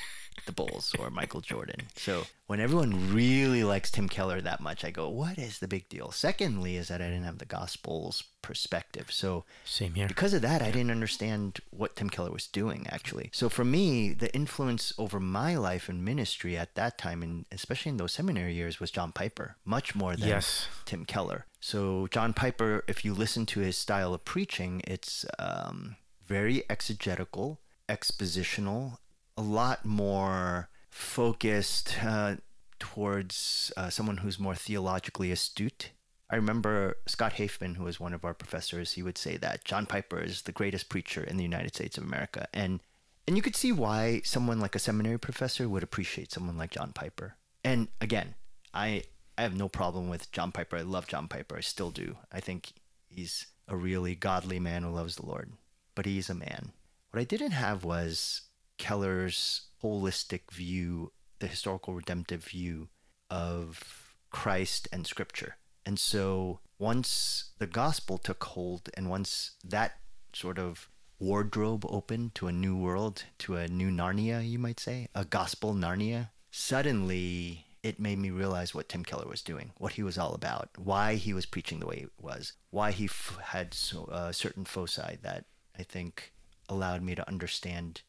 the 0.45 0.51
Bulls 0.51 0.93
or 0.99 1.09
Michael 1.09 1.41
Jordan. 1.41 1.87
So 1.95 2.23
when 2.47 2.59
everyone 2.59 3.13
really 3.13 3.63
likes 3.63 3.89
Tim 3.91 4.07
Keller 4.09 4.41
that 4.41 4.61
much, 4.61 4.83
I 4.85 4.91
go, 4.91 5.09
what 5.09 5.37
is 5.37 5.59
the 5.59 5.67
big 5.67 5.89
deal? 5.89 6.11
Secondly, 6.11 6.75
is 6.75 6.87
that 6.89 7.01
I 7.01 7.05
didn't 7.05 7.23
have 7.23 7.39
the 7.39 7.45
Gospels 7.45 8.23
perspective. 8.41 9.11
So 9.11 9.43
Same 9.63 9.95
here. 9.95 10.07
because 10.07 10.33
of 10.33 10.43
that, 10.43 10.61
I 10.61 10.69
didn't 10.69 10.91
understand 10.91 11.59
what 11.71 11.95
Tim 11.95 12.09
Keller 12.11 12.31
was 12.31 12.45
doing 12.45 12.85
actually. 12.91 13.29
So 13.33 13.49
for 13.49 13.65
me, 13.65 14.13
the 14.13 14.33
influence 14.35 14.93
over 14.99 15.19
my 15.19 15.55
life 15.55 15.89
and 15.89 16.05
ministry 16.05 16.55
at 16.55 16.75
that 16.75 16.97
time, 16.99 17.23
and 17.23 17.45
especially 17.51 17.89
in 17.89 17.97
those 17.97 18.11
seminary 18.11 18.53
years, 18.53 18.79
was 18.79 18.91
John 18.91 19.11
Piper, 19.11 19.55
much 19.65 19.95
more 19.95 20.15
than 20.15 20.27
Yes. 20.27 20.67
Tim 20.85 21.05
Keller. 21.05 21.45
So 21.59 22.07
John 22.11 22.33
Piper, 22.33 22.83
if 22.87 23.03
you 23.03 23.15
listen 23.15 23.47
to 23.47 23.61
his 23.61 23.77
style 23.77 24.13
of 24.13 24.23
preaching, 24.25 24.83
it's 24.85 25.25
um, 25.39 25.95
very 26.23 26.63
exegetical, 26.69 27.59
expositional, 27.89 28.97
a 29.37 29.41
lot 29.41 29.85
more 29.85 30.69
focused 30.89 31.97
uh, 32.03 32.35
towards 32.79 33.71
uh, 33.75 33.89
someone 33.89 34.17
who's 34.17 34.39
more 34.39 34.55
theologically 34.55 35.31
astute. 35.31 35.91
I 36.29 36.35
remember 36.35 36.97
Scott 37.05 37.33
Hafemann, 37.33 37.75
who 37.75 37.83
was 37.83 37.99
one 37.99 38.13
of 38.13 38.25
our 38.25 38.33
professors, 38.33 38.93
he 38.93 39.03
would 39.03 39.17
say 39.17 39.37
that 39.37 39.63
John 39.63 39.85
Piper 39.85 40.19
is 40.19 40.41
the 40.41 40.51
greatest 40.51 40.89
preacher 40.89 41.23
in 41.23 41.37
the 41.37 41.43
United 41.43 41.75
States 41.75 41.97
of 41.97 42.03
America. 42.03 42.47
And 42.53 42.79
and 43.27 43.35
you 43.35 43.41
could 43.41 43.55
see 43.55 43.71
why 43.71 44.21
someone 44.23 44.59
like 44.59 44.75
a 44.75 44.79
seminary 44.79 45.17
professor 45.17 45.67
would 45.67 45.81
appreciate 45.81 46.31
someone 46.31 46.57
like 46.57 46.71
John 46.71 46.93
Piper. 46.93 47.35
And 47.63 47.87
again, 47.99 48.35
I 48.73 49.03
I 49.37 49.41
have 49.41 49.55
no 49.55 49.67
problem 49.67 50.09
with 50.09 50.31
John 50.31 50.51
Piper. 50.51 50.77
I 50.77 50.81
love 50.81 51.07
John 51.07 51.27
Piper. 51.27 51.57
I 51.57 51.61
still 51.61 51.91
do. 51.91 52.17
I 52.31 52.39
think 52.39 52.73
he's 53.07 53.47
a 53.67 53.75
really 53.75 54.15
godly 54.15 54.59
man 54.59 54.83
who 54.83 54.89
loves 54.89 55.15
the 55.15 55.25
Lord. 55.25 55.51
But 55.93 56.05
he's 56.05 56.29
a 56.29 56.35
man. 56.35 56.71
What 57.11 57.19
I 57.19 57.23
didn't 57.23 57.51
have 57.51 57.83
was 57.83 58.41
Keller's 58.77 59.67
holistic 59.83 60.51
view, 60.51 61.11
the 61.39 61.47
historical 61.47 61.93
redemptive 61.93 62.43
view 62.43 62.89
of 63.29 64.13
Christ 64.29 64.87
and 64.91 65.05
Scripture. 65.05 65.57
And 65.85 65.99
so 65.99 66.59
once 66.79 67.51
the 67.59 67.67
gospel 67.67 68.17
took 68.17 68.43
hold 68.43 68.89
and 68.95 69.09
once 69.09 69.51
that 69.63 69.99
sort 70.33 70.59
of 70.59 70.89
wardrobe 71.19 71.85
opened 71.87 72.35
to 72.35 72.47
a 72.47 72.51
new 72.51 72.75
world, 72.75 73.23
to 73.39 73.55
a 73.55 73.67
new 73.67 73.89
Narnia, 73.89 74.47
you 74.47 74.59
might 74.59 74.79
say, 74.79 75.07
a 75.15 75.23
gospel 75.23 75.73
Narnia, 75.73 76.29
suddenly 76.51 77.65
it 77.83 77.99
made 77.99 78.17
me 78.17 78.31
realize 78.31 78.73
what 78.73 78.89
Tim 78.89 79.03
Keller 79.03 79.27
was 79.27 79.41
doing, 79.41 79.71
what 79.77 79.93
he 79.93 80.03
was 80.03 80.17
all 80.17 80.33
about, 80.33 80.69
why 80.75 81.15
he 81.15 81.33
was 81.33 81.45
preaching 81.45 81.79
the 81.79 81.85
way 81.85 81.97
he 81.99 82.07
was, 82.19 82.53
why 82.71 82.91
he 82.91 83.05
f- 83.05 83.37
had 83.43 83.73
so, 83.73 84.09
certain 84.33 84.65
foci 84.65 85.17
that 85.21 85.45
I 85.77 85.83
think 85.83 86.33
allowed 86.67 87.03
me 87.03 87.13
to 87.15 87.27
understand 87.27 88.01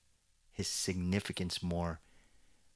his 0.56 0.68
significance 0.68 1.62
more 1.62 2.00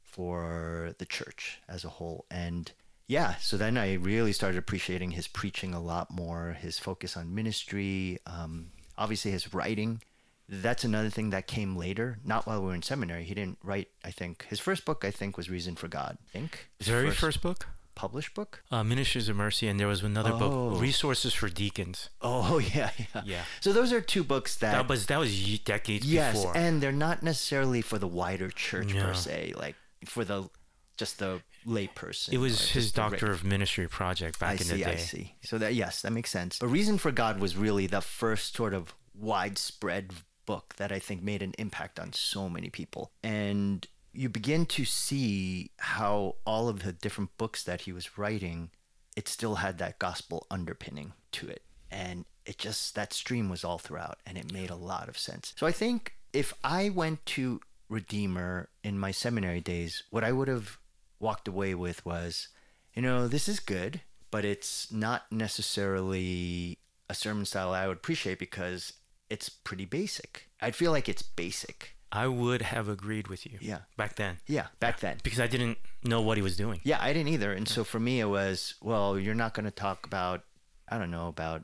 for 0.03 0.95
the 0.99 1.07
church 1.07 1.61
as 1.69 1.85
a 1.85 1.89
whole. 1.89 2.27
And 2.31 2.71
yeah, 3.07 3.37
so 3.37 3.57
then 3.57 3.79
I 3.79 3.95
really 3.95 4.33
started 4.33 4.59
appreciating 4.59 5.13
his 5.13 5.27
preaching 5.27 5.73
a 5.73 5.81
lot 5.81 6.11
more, 6.11 6.57
his 6.61 6.79
focus 6.79 7.17
on 7.17 7.35
ministry, 7.35 8.19
um, 8.27 8.73
obviously 8.99 9.31
his 9.31 9.55
writing 9.55 10.03
that's 10.51 10.83
another 10.83 11.11
thing 11.11 11.31
that 11.31 11.47
came 11.47 11.77
later, 11.77 12.19
not 12.25 12.47
while 12.47 12.61
we 12.61 12.67
were 12.67 12.75
in 12.75 12.83
seminary. 12.83 13.25
He 13.25 13.35
didn't 13.35 13.59
write, 13.63 13.89
I 14.05 14.11
think, 14.11 14.47
his 14.49 14.59
first 14.59 14.85
book, 14.85 15.05
I 15.05 15.11
think, 15.11 15.37
was 15.37 15.49
Reason 15.49 15.77
for 15.77 15.87
God. 15.87 16.19
I 16.21 16.31
think. 16.33 16.69
His 16.79 16.89
very 16.89 17.11
first 17.13 17.41
book? 17.41 17.67
Published 18.01 18.33
book? 18.35 18.63
Uh, 18.71 18.83
Ministries 18.83 19.29
of 19.29 19.37
Mercy, 19.37 19.67
and 19.69 19.79
there 19.79 19.87
was 19.95 20.03
another 20.03 20.33
Oh. 20.33 20.39
book, 20.71 20.81
Resources 20.81 21.33
for 21.35 21.49
Deacons. 21.49 22.09
Oh, 22.23 22.59
yeah, 22.75 22.91
yeah. 22.99 23.23
Yeah. 23.25 23.45
So 23.61 23.73
those 23.73 23.93
are 23.93 24.01
two 24.01 24.25
books 24.25 24.57
that. 24.57 24.73
That 24.73 24.89
was 24.89 25.07
that 25.07 25.19
was 25.19 25.33
decades 25.61 26.07
yes, 26.07 26.35
before. 26.37 26.57
and 26.57 26.83
they're 26.83 27.01
not 27.09 27.23
necessarily 27.23 27.83
for 27.83 27.99
the 27.99 28.07
wider 28.21 28.49
church 28.51 28.95
No. 28.95 29.03
per 29.05 29.15
se, 29.15 29.53
like 29.65 29.77
for 30.07 30.25
the 30.25 30.49
just 30.97 31.19
the 31.19 31.41
lay 31.67 31.87
person. 31.89 32.33
it 32.35 32.39
was 32.39 32.71
his 32.71 32.91
Doctor 32.93 33.27
ra- 33.27 33.33
of 33.33 33.45
Ministry 33.45 33.87
project 33.89 34.39
back 34.39 34.51
I 34.51 34.53
in 34.53 34.59
see, 34.59 34.77
the 34.79 34.85
day. 34.85 34.93
I 34.93 34.97
see. 34.97 35.35
So 35.43 35.59
that 35.59 35.75
yes, 35.75 36.03
that 36.03 36.13
makes 36.13 36.31
sense. 36.31 36.61
A 36.63 36.67
Reason 36.67 36.97
for 36.99 37.11
God 37.13 37.39
was 37.41 37.57
really 37.57 37.87
the 37.87 38.01
first 38.01 38.55
sort 38.57 38.73
of 38.75 38.95
widespread 39.15 40.13
book 40.47 40.75
that 40.79 40.91
I 40.91 40.99
think 40.99 41.23
made 41.23 41.43
an 41.43 41.53
impact 41.59 42.01
on 42.01 42.13
so 42.13 42.49
many 42.49 42.71
people. 42.71 43.13
And 43.23 43.87
you 44.21 44.29
begin 44.29 44.67
to 44.67 44.85
see 44.85 45.71
how 45.79 46.37
all 46.45 46.69
of 46.69 46.83
the 46.83 46.93
different 46.93 47.35
books 47.39 47.63
that 47.63 47.81
he 47.81 47.93
was 47.93 48.19
writing, 48.19 48.69
it 49.17 49.27
still 49.27 49.55
had 49.55 49.79
that 49.79 49.99
gospel 49.99 50.47
underpinning 50.51 51.15
to 51.33 51.49
it. 51.49 51.63
And 51.91 52.27
it 52.45 52.59
just 52.59 52.95
that 52.97 53.15
stream 53.15 53.49
was 53.49 53.65
all 53.65 53.79
throughout 53.79 54.19
and 54.27 54.37
it 54.37 54.53
made 54.53 54.69
a 54.69 54.75
lot 54.75 55.09
of 55.09 55.17
sense. 55.17 55.55
So 55.57 55.67
I 55.67 55.73
think 55.73 56.17
if 56.35 56.53
I 56.63 56.91
went 56.91 57.25
to 57.27 57.63
Redeemer 57.89 58.69
in 58.85 58.99
my 58.99 59.11
seminary 59.11 59.63
days, 59.63 60.03
what 60.11 60.23
I 60.23 60.33
would 60.33 60.49
have 60.49 60.77
walked 61.19 61.49
away 61.49 61.75
with 61.75 62.05
was, 62.05 62.49
you 62.95 63.01
know, 63.01 63.27
this 63.27 63.49
is 63.49 63.59
good, 63.59 64.03
but 64.31 64.45
it's 64.45 64.93
not 64.93 65.33
necessarily 65.33 66.77
a 67.09 67.15
sermon 67.15 67.47
style 67.47 67.73
I 67.73 67.89
would 67.89 67.97
appreciate 67.97 68.39
because 68.39 68.93
it's 69.31 69.49
pretty 69.49 69.87
basic. 69.87 70.51
I'd 70.61 70.77
feel 70.77 70.93
like 70.93 71.09
it's 71.09 71.23
basic. 71.23 71.97
I 72.13 72.27
would 72.27 72.63
have 72.63 72.89
agreed 72.89 73.29
with 73.29 73.47
you. 73.47 73.59
Yeah. 73.61 73.81
Back 73.97 74.17
then, 74.17 74.39
Yeah, 74.47 74.67
back 74.81 75.01
then. 75.01 75.19
because 75.23 75.39
I 75.41 75.47
didn't 75.47 75.79
know 76.03 76.21
what 76.21 76.37
he 76.37 76.43
was 76.43 76.57
doing. 76.57 76.81
Yeah, 76.83 76.99
I 77.01 77.13
didn't 77.13 77.29
either. 77.29 77.53
And 77.53 77.69
so 77.69 77.85
for 77.85 78.01
me, 78.01 78.21
it 78.21 78.27
was, 78.27 78.75
well, 78.83 79.19
you're 79.19 79.35
not 79.35 79.55
going 79.55 79.65
to 79.67 79.71
talk 79.71 80.07
about, 80.07 80.43
I 80.89 80.99
don't 80.99 81.11
know, 81.11 81.29
about 81.29 81.63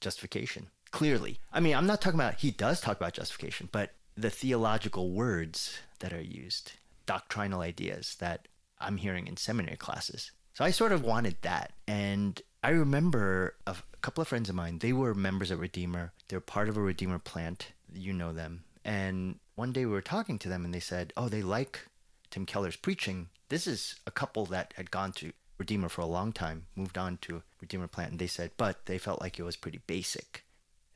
justification. 0.00 0.68
Clearly. 0.92 1.38
I 1.52 1.60
mean, 1.60 1.74
I'm 1.76 1.86
not 1.86 2.00
talking 2.00 2.18
about, 2.18 2.34
he 2.34 2.50
does 2.50 2.80
talk 2.80 2.96
about 2.96 3.14
justification, 3.14 3.68
but 3.72 3.92
the 4.16 4.30
theological 4.30 5.10
words 5.10 5.78
that 6.00 6.12
are 6.12 6.22
used, 6.22 6.72
doctrinal 7.06 7.60
ideas 7.60 8.16
that 8.20 8.48
I'm 8.80 8.96
hearing 8.96 9.26
in 9.26 9.36
seminary 9.36 9.76
classes. 9.76 10.32
So 10.54 10.64
I 10.64 10.70
sort 10.72 10.92
of 10.92 11.04
wanted 11.04 11.36
that. 11.42 11.72
And 11.86 12.40
I 12.62 12.70
remember 12.70 13.54
a 13.66 13.76
couple 14.02 14.22
of 14.22 14.28
friends 14.28 14.48
of 14.48 14.54
mine, 14.54 14.78
they 14.80 14.92
were 14.92 15.14
members 15.14 15.50
of 15.50 15.60
Redeemer. 15.60 16.12
They're 16.28 16.40
part 16.40 16.68
of 16.68 16.76
a 16.76 16.80
Redeemer 16.80 17.18
plant. 17.18 17.68
You 17.92 18.12
know 18.12 18.32
them. 18.32 18.64
And 18.84 19.38
one 19.60 19.72
day 19.72 19.84
we 19.84 19.92
were 19.92 20.00
talking 20.00 20.38
to 20.38 20.48
them 20.48 20.64
and 20.64 20.72
they 20.72 20.80
said, 20.80 21.12
oh, 21.18 21.28
they 21.28 21.42
like 21.42 21.86
Tim 22.30 22.46
Keller's 22.46 22.76
preaching. 22.76 23.28
This 23.50 23.66
is 23.66 23.96
a 24.06 24.10
couple 24.10 24.46
that 24.46 24.72
had 24.78 24.90
gone 24.90 25.12
to 25.12 25.34
Redeemer 25.58 25.90
for 25.90 26.00
a 26.00 26.06
long 26.06 26.32
time, 26.32 26.64
moved 26.74 26.96
on 26.96 27.18
to 27.18 27.42
Redeemer 27.60 27.86
plant. 27.86 28.12
And 28.12 28.18
they 28.18 28.26
said, 28.26 28.52
but 28.56 28.86
they 28.86 28.96
felt 28.96 29.20
like 29.20 29.38
it 29.38 29.42
was 29.42 29.56
pretty 29.56 29.82
basic. 29.86 30.46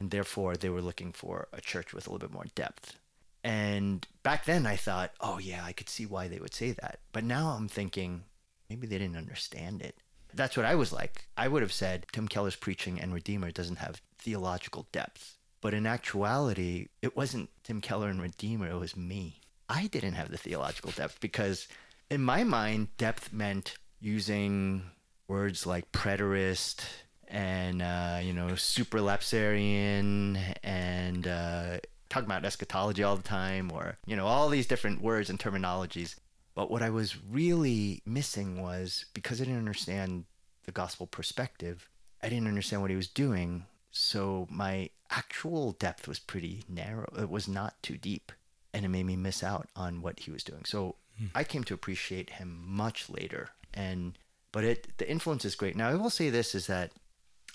And 0.00 0.11
therefore, 0.11 0.56
they 0.56 0.71
were 0.71 0.80
looking 0.80 1.12
for 1.12 1.49
a 1.52 1.61
church 1.61 1.92
with 1.92 2.06
a 2.06 2.11
little 2.11 2.26
bit 2.26 2.33
more 2.33 2.47
depth. 2.54 2.99
And 3.44 4.06
back 4.23 4.47
then, 4.47 4.64
I 4.64 4.76
thought, 4.76 5.12
oh, 5.21 5.37
yeah, 5.37 5.62
I 5.62 5.73
could 5.73 5.90
see 5.90 6.06
why 6.06 6.28
they 6.28 6.38
would 6.38 6.54
say 6.54 6.71
that. 6.71 7.00
But 7.12 7.25
now 7.25 7.49
I'm 7.50 7.68
thinking, 7.68 8.25
maybe 8.71 8.87
they 8.87 8.97
didn't 8.97 9.18
understand 9.18 9.83
it. 9.83 9.99
That's 10.33 10.56
what 10.56 10.64
I 10.64 10.75
was 10.75 10.90
like. 10.90 11.28
I 11.37 11.49
would 11.49 11.61
have 11.61 11.71
said 11.71 12.06
Tim 12.12 12.28
Keller's 12.28 12.56
preaching 12.56 12.99
and 12.99 13.12
Redeemer 13.12 13.50
doesn't 13.50 13.76
have 13.76 14.00
theological 14.18 14.87
depth. 14.90 15.37
But 15.64 15.73
in 15.73 15.87
actuality, 15.87 16.88
it 17.00 17.16
wasn't 17.16 17.49
Tim 17.62 17.80
Keller 17.80 18.11
and 18.11 18.21
Redeemer, 18.21 18.68
it 18.68 18.78
was 18.78 18.99
me. 18.99 19.40
I 19.66 19.87
didn't 19.87 20.12
have 20.12 20.30
the 20.30 20.37
theological 20.37 20.90
depth 20.90 21.21
because, 21.21 21.68
in 22.11 22.21
my 22.21 22.44
mind, 22.44 22.94
depth 22.99 23.33
meant 23.33 23.78
using 23.99 24.83
words 25.26 25.66
like 25.66 25.90
preterist 25.90 26.85
and, 27.28 27.80
uh, 27.80 28.18
you 28.23 28.35
know, 28.35 28.48
supralapsarian 28.48 30.38
and 30.62 31.27
uh, 31.27 31.79
talking 32.11 32.27
about 32.27 32.44
eschatology 32.44 33.03
all 33.03 33.16
the 33.16 33.22
time 33.22 33.72
or, 33.72 33.96
you 34.05 34.16
know, 34.16 34.27
all 34.27 34.50
these 34.50 34.66
different 34.66 35.00
words 35.00 35.31
and 35.31 35.38
terminologies. 35.38 36.14
But 36.55 36.70
what 36.70 36.83
I 36.83 36.90
was 36.90 37.16
really 37.24 38.03
missing 38.05 38.61
was 38.61 39.07
because 39.14 39.40
I 39.40 39.44
didn't 39.44 39.61
understand 39.61 40.27
the 40.64 40.72
gospel 40.72 41.07
perspective, 41.07 41.88
I 42.22 42.29
didn't 42.29 42.48
understand 42.48 42.83
what 42.83 42.90
he 42.90 42.96
was 42.96 43.09
doing. 43.09 43.64
So 43.94 44.48
my 44.50 44.90
actual 45.09 45.72
depth 45.72 46.09
was 46.09 46.18
pretty 46.18 46.64
narrow. 46.68 47.12
It 47.16 47.30
was 47.30 47.46
not 47.46 47.80
too 47.83 47.96
deep. 47.96 48.33
And 48.72 48.85
it 48.85 48.88
made 48.88 49.07
me 49.07 49.14
miss 49.14 49.44
out 49.44 49.68
on 49.76 50.02
what 50.02 50.20
he 50.20 50.33
was 50.33 50.42
doing. 50.42 50.64
So 50.64 50.96
hmm. 51.16 51.26
I 51.33 51.44
came 51.44 51.62
to 51.64 51.74
appreciate 51.74 52.30
him 52.30 52.61
much 52.66 53.09
later. 53.09 53.50
And 53.72 54.18
but 54.50 54.64
it 54.64 54.98
the 54.98 55.09
influence 55.09 55.44
is 55.44 55.54
great. 55.54 55.76
Now 55.76 55.88
I 55.88 55.94
will 55.94 56.11
say 56.11 56.28
this 56.28 56.57
is 56.57 56.66
that 56.66 56.90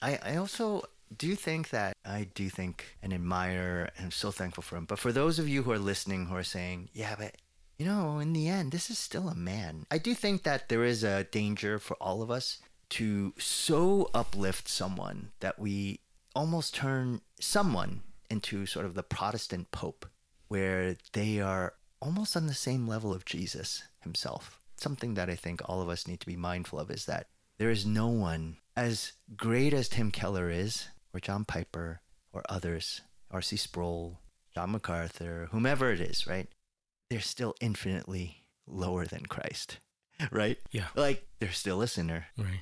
I, 0.02 0.18
I 0.24 0.36
also 0.38 0.84
do 1.16 1.36
think 1.36 1.72
that 1.72 1.98
I 2.06 2.28
do 2.34 2.50
think 2.50 2.96
and 3.04 3.14
admire 3.14 3.90
and 3.98 4.06
I'm 4.06 4.12
so 4.12 4.32
thankful 4.32 4.64
for 4.64 4.78
him. 4.78 4.86
But 4.86 5.00
for 5.00 5.12
those 5.12 5.40
of 5.40 5.50
you 5.50 5.64
who 5.64 5.74
are 5.74 5.80
listening 5.80 6.28
who 6.28 6.36
are 6.38 6.44
saying, 6.44 6.90
yeah, 6.94 7.16
but 7.20 7.36
you 7.78 7.86
know, 7.86 8.20
in 8.20 8.32
the 8.32 8.48
end, 8.48 8.72
this 8.72 8.90
is 8.90 8.98
still 8.98 9.28
a 9.28 9.36
man. 9.36 9.86
I 9.92 9.98
do 9.98 10.14
think 10.14 10.44
that 10.44 10.70
there 10.70 10.86
is 10.86 11.04
a 11.04 11.26
danger 11.26 11.80
for 11.80 11.96
all 11.96 12.22
of 12.22 12.32
us 12.32 12.60
to 12.92 13.34
so 13.38 14.10
uplift 14.14 14.70
someone 14.70 15.32
that 15.42 15.60
we 15.60 16.00
almost 16.36 16.76
turn 16.76 17.22
someone 17.40 18.02
into 18.30 18.66
sort 18.66 18.86
of 18.86 18.94
the 18.94 19.04
Protestant 19.04 19.72
Pope, 19.72 20.06
where 20.48 20.96
they 21.14 21.40
are 21.40 21.74
almost 22.02 22.36
on 22.38 22.48
the 22.48 22.54
same 22.54 22.88
level 22.88 23.14
of 23.14 23.26
Jesus 23.26 23.84
himself. 24.02 24.60
Something 24.78 25.16
that 25.16 25.30
I 25.30 25.36
think 25.36 25.62
all 25.66 25.82
of 25.82 25.90
us 25.90 26.08
need 26.08 26.20
to 26.22 26.28
be 26.28 26.36
mindful 26.36 26.80
of 26.80 26.90
is 26.90 27.06
that 27.06 27.28
there 27.58 27.70
is 27.70 27.86
no 27.86 28.08
one 28.08 28.58
as 28.76 29.14
great 29.36 29.74
as 29.74 29.90
Tim 29.90 30.12
Keller 30.12 30.50
is, 30.50 30.88
or 31.14 31.20
John 31.20 31.44
Piper, 31.44 32.02
or 32.32 32.44
others, 32.48 33.02
R.C. 33.32 33.58
Sproul, 33.58 34.20
John 34.54 34.72
MacArthur, 34.72 35.50
whomever 35.52 35.92
it 35.92 36.00
is, 36.00 36.26
right? 36.26 36.48
They're 37.10 37.20
still 37.20 37.56
infinitely 37.60 38.46
lower 38.66 39.06
than 39.06 39.26
Christ, 39.26 39.80
right? 40.32 40.58
Yeah. 40.72 40.88
Like 40.96 41.28
they're 41.40 41.52
still 41.52 41.82
a 41.82 41.88
sinner. 41.88 42.28
Right. 42.38 42.62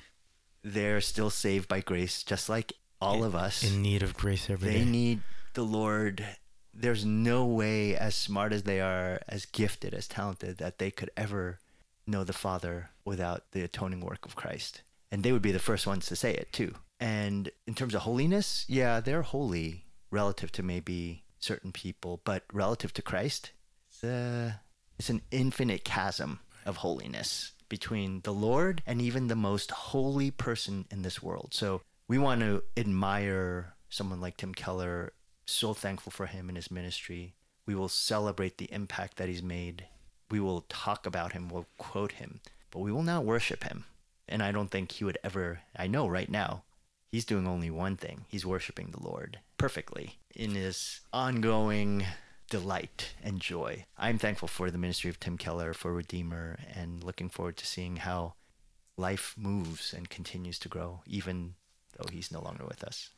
They're 0.64 1.00
still 1.00 1.30
saved 1.30 1.68
by 1.68 1.80
grace, 1.80 2.24
just 2.24 2.48
like 2.48 2.72
all 3.00 3.24
of 3.24 3.34
us. 3.34 3.62
In 3.62 3.82
need 3.82 4.02
of 4.02 4.14
grace 4.14 4.48
every 4.50 4.70
day. 4.70 4.78
They 4.78 4.84
need 4.84 5.20
the 5.54 5.64
Lord. 5.64 6.24
There's 6.74 7.04
no 7.04 7.44
way, 7.44 7.96
as 7.96 8.14
smart 8.14 8.52
as 8.52 8.62
they 8.62 8.80
are, 8.80 9.20
as 9.28 9.46
gifted, 9.46 9.94
as 9.94 10.06
talented, 10.06 10.58
that 10.58 10.78
they 10.78 10.90
could 10.90 11.10
ever 11.16 11.58
know 12.06 12.24
the 12.24 12.32
Father 12.32 12.90
without 13.04 13.50
the 13.52 13.62
atoning 13.62 14.00
work 14.00 14.24
of 14.24 14.36
Christ. 14.36 14.82
And 15.10 15.22
they 15.22 15.32
would 15.32 15.42
be 15.42 15.52
the 15.52 15.58
first 15.58 15.86
ones 15.86 16.06
to 16.06 16.16
say 16.16 16.32
it, 16.34 16.52
too. 16.52 16.74
And 17.00 17.50
in 17.66 17.74
terms 17.74 17.94
of 17.94 18.02
holiness, 18.02 18.64
yeah, 18.68 19.00
they're 19.00 19.22
holy 19.22 19.84
relative 20.10 20.52
to 20.52 20.62
maybe 20.62 21.24
certain 21.38 21.72
people, 21.72 22.20
but 22.24 22.44
relative 22.52 22.92
to 22.94 23.02
Christ, 23.02 23.52
it's, 23.88 24.02
uh, 24.02 24.52
it's 24.98 25.10
an 25.10 25.22
infinite 25.30 25.84
chasm 25.84 26.40
of 26.66 26.78
holiness 26.78 27.52
between 27.68 28.20
the 28.22 28.32
Lord 28.32 28.82
and 28.86 29.00
even 29.00 29.28
the 29.28 29.36
most 29.36 29.70
holy 29.70 30.30
person 30.30 30.86
in 30.90 31.02
this 31.02 31.22
world. 31.22 31.50
So 31.52 31.82
we 32.08 32.16
want 32.18 32.40
to 32.40 32.62
admire 32.76 33.74
someone 33.90 34.20
like 34.20 34.38
Tim 34.38 34.54
Keller, 34.54 35.12
so 35.46 35.74
thankful 35.74 36.10
for 36.10 36.26
him 36.26 36.48
and 36.48 36.56
his 36.56 36.70
ministry. 36.70 37.34
We 37.66 37.74
will 37.74 37.90
celebrate 37.90 38.56
the 38.56 38.72
impact 38.72 39.18
that 39.18 39.28
he's 39.28 39.42
made. 39.42 39.86
We 40.30 40.40
will 40.40 40.62
talk 40.68 41.06
about 41.06 41.32
him, 41.32 41.48
we'll 41.48 41.66
quote 41.76 42.12
him, 42.12 42.40
but 42.70 42.80
we 42.80 42.90
will 42.90 43.02
not 43.02 43.24
worship 43.24 43.64
him. 43.64 43.84
And 44.26 44.42
I 44.42 44.52
don't 44.52 44.70
think 44.70 44.92
he 44.92 45.04
would 45.04 45.18
ever, 45.22 45.60
I 45.76 45.86
know 45.86 46.08
right 46.08 46.30
now, 46.30 46.64
he's 47.10 47.24
doing 47.24 47.46
only 47.46 47.70
one 47.70 47.96
thing. 47.96 48.24
He's 48.28 48.44
worshiping 48.44 48.90
the 48.90 49.02
Lord 49.02 49.38
perfectly 49.56 50.18
in 50.34 50.50
his 50.54 51.00
ongoing 51.12 52.04
delight 52.50 53.14
and 53.22 53.40
joy. 53.40 53.84
I'm 53.96 54.18
thankful 54.18 54.48
for 54.48 54.70
the 54.70 54.78
ministry 54.78 55.10
of 55.10 55.20
Tim 55.20 55.36
Keller, 55.36 55.74
for 55.74 55.92
Redeemer, 55.92 56.58
and 56.74 57.04
looking 57.04 57.28
forward 57.28 57.56
to 57.58 57.66
seeing 57.66 57.96
how 57.96 58.34
life 58.96 59.34
moves 59.36 59.92
and 59.92 60.08
continues 60.08 60.58
to 60.60 60.68
grow, 60.68 61.00
even 61.06 61.54
though 61.96 62.08
he's 62.10 62.30
no 62.32 62.40
longer 62.40 62.64
with 62.66 62.82
us. 62.84 63.10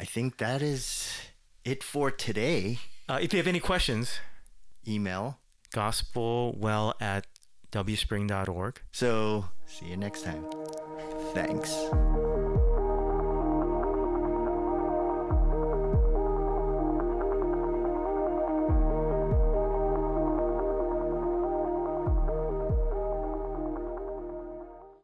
I 0.00 0.04
think 0.04 0.38
that 0.38 0.62
is 0.62 1.10
it 1.64 1.82
for 1.82 2.10
today. 2.10 2.78
Uh, 3.08 3.18
if 3.22 3.32
you 3.32 3.38
have 3.38 3.46
any 3.46 3.60
questions, 3.60 4.18
Email. 4.86 5.38
gospelwell 5.74 6.94
at 7.00 7.26
wspring.org. 7.72 8.80
So, 8.92 9.46
see 9.66 9.86
you 9.86 9.96
next 9.96 10.22
time. 10.24 10.44
Thanks. 11.34 11.70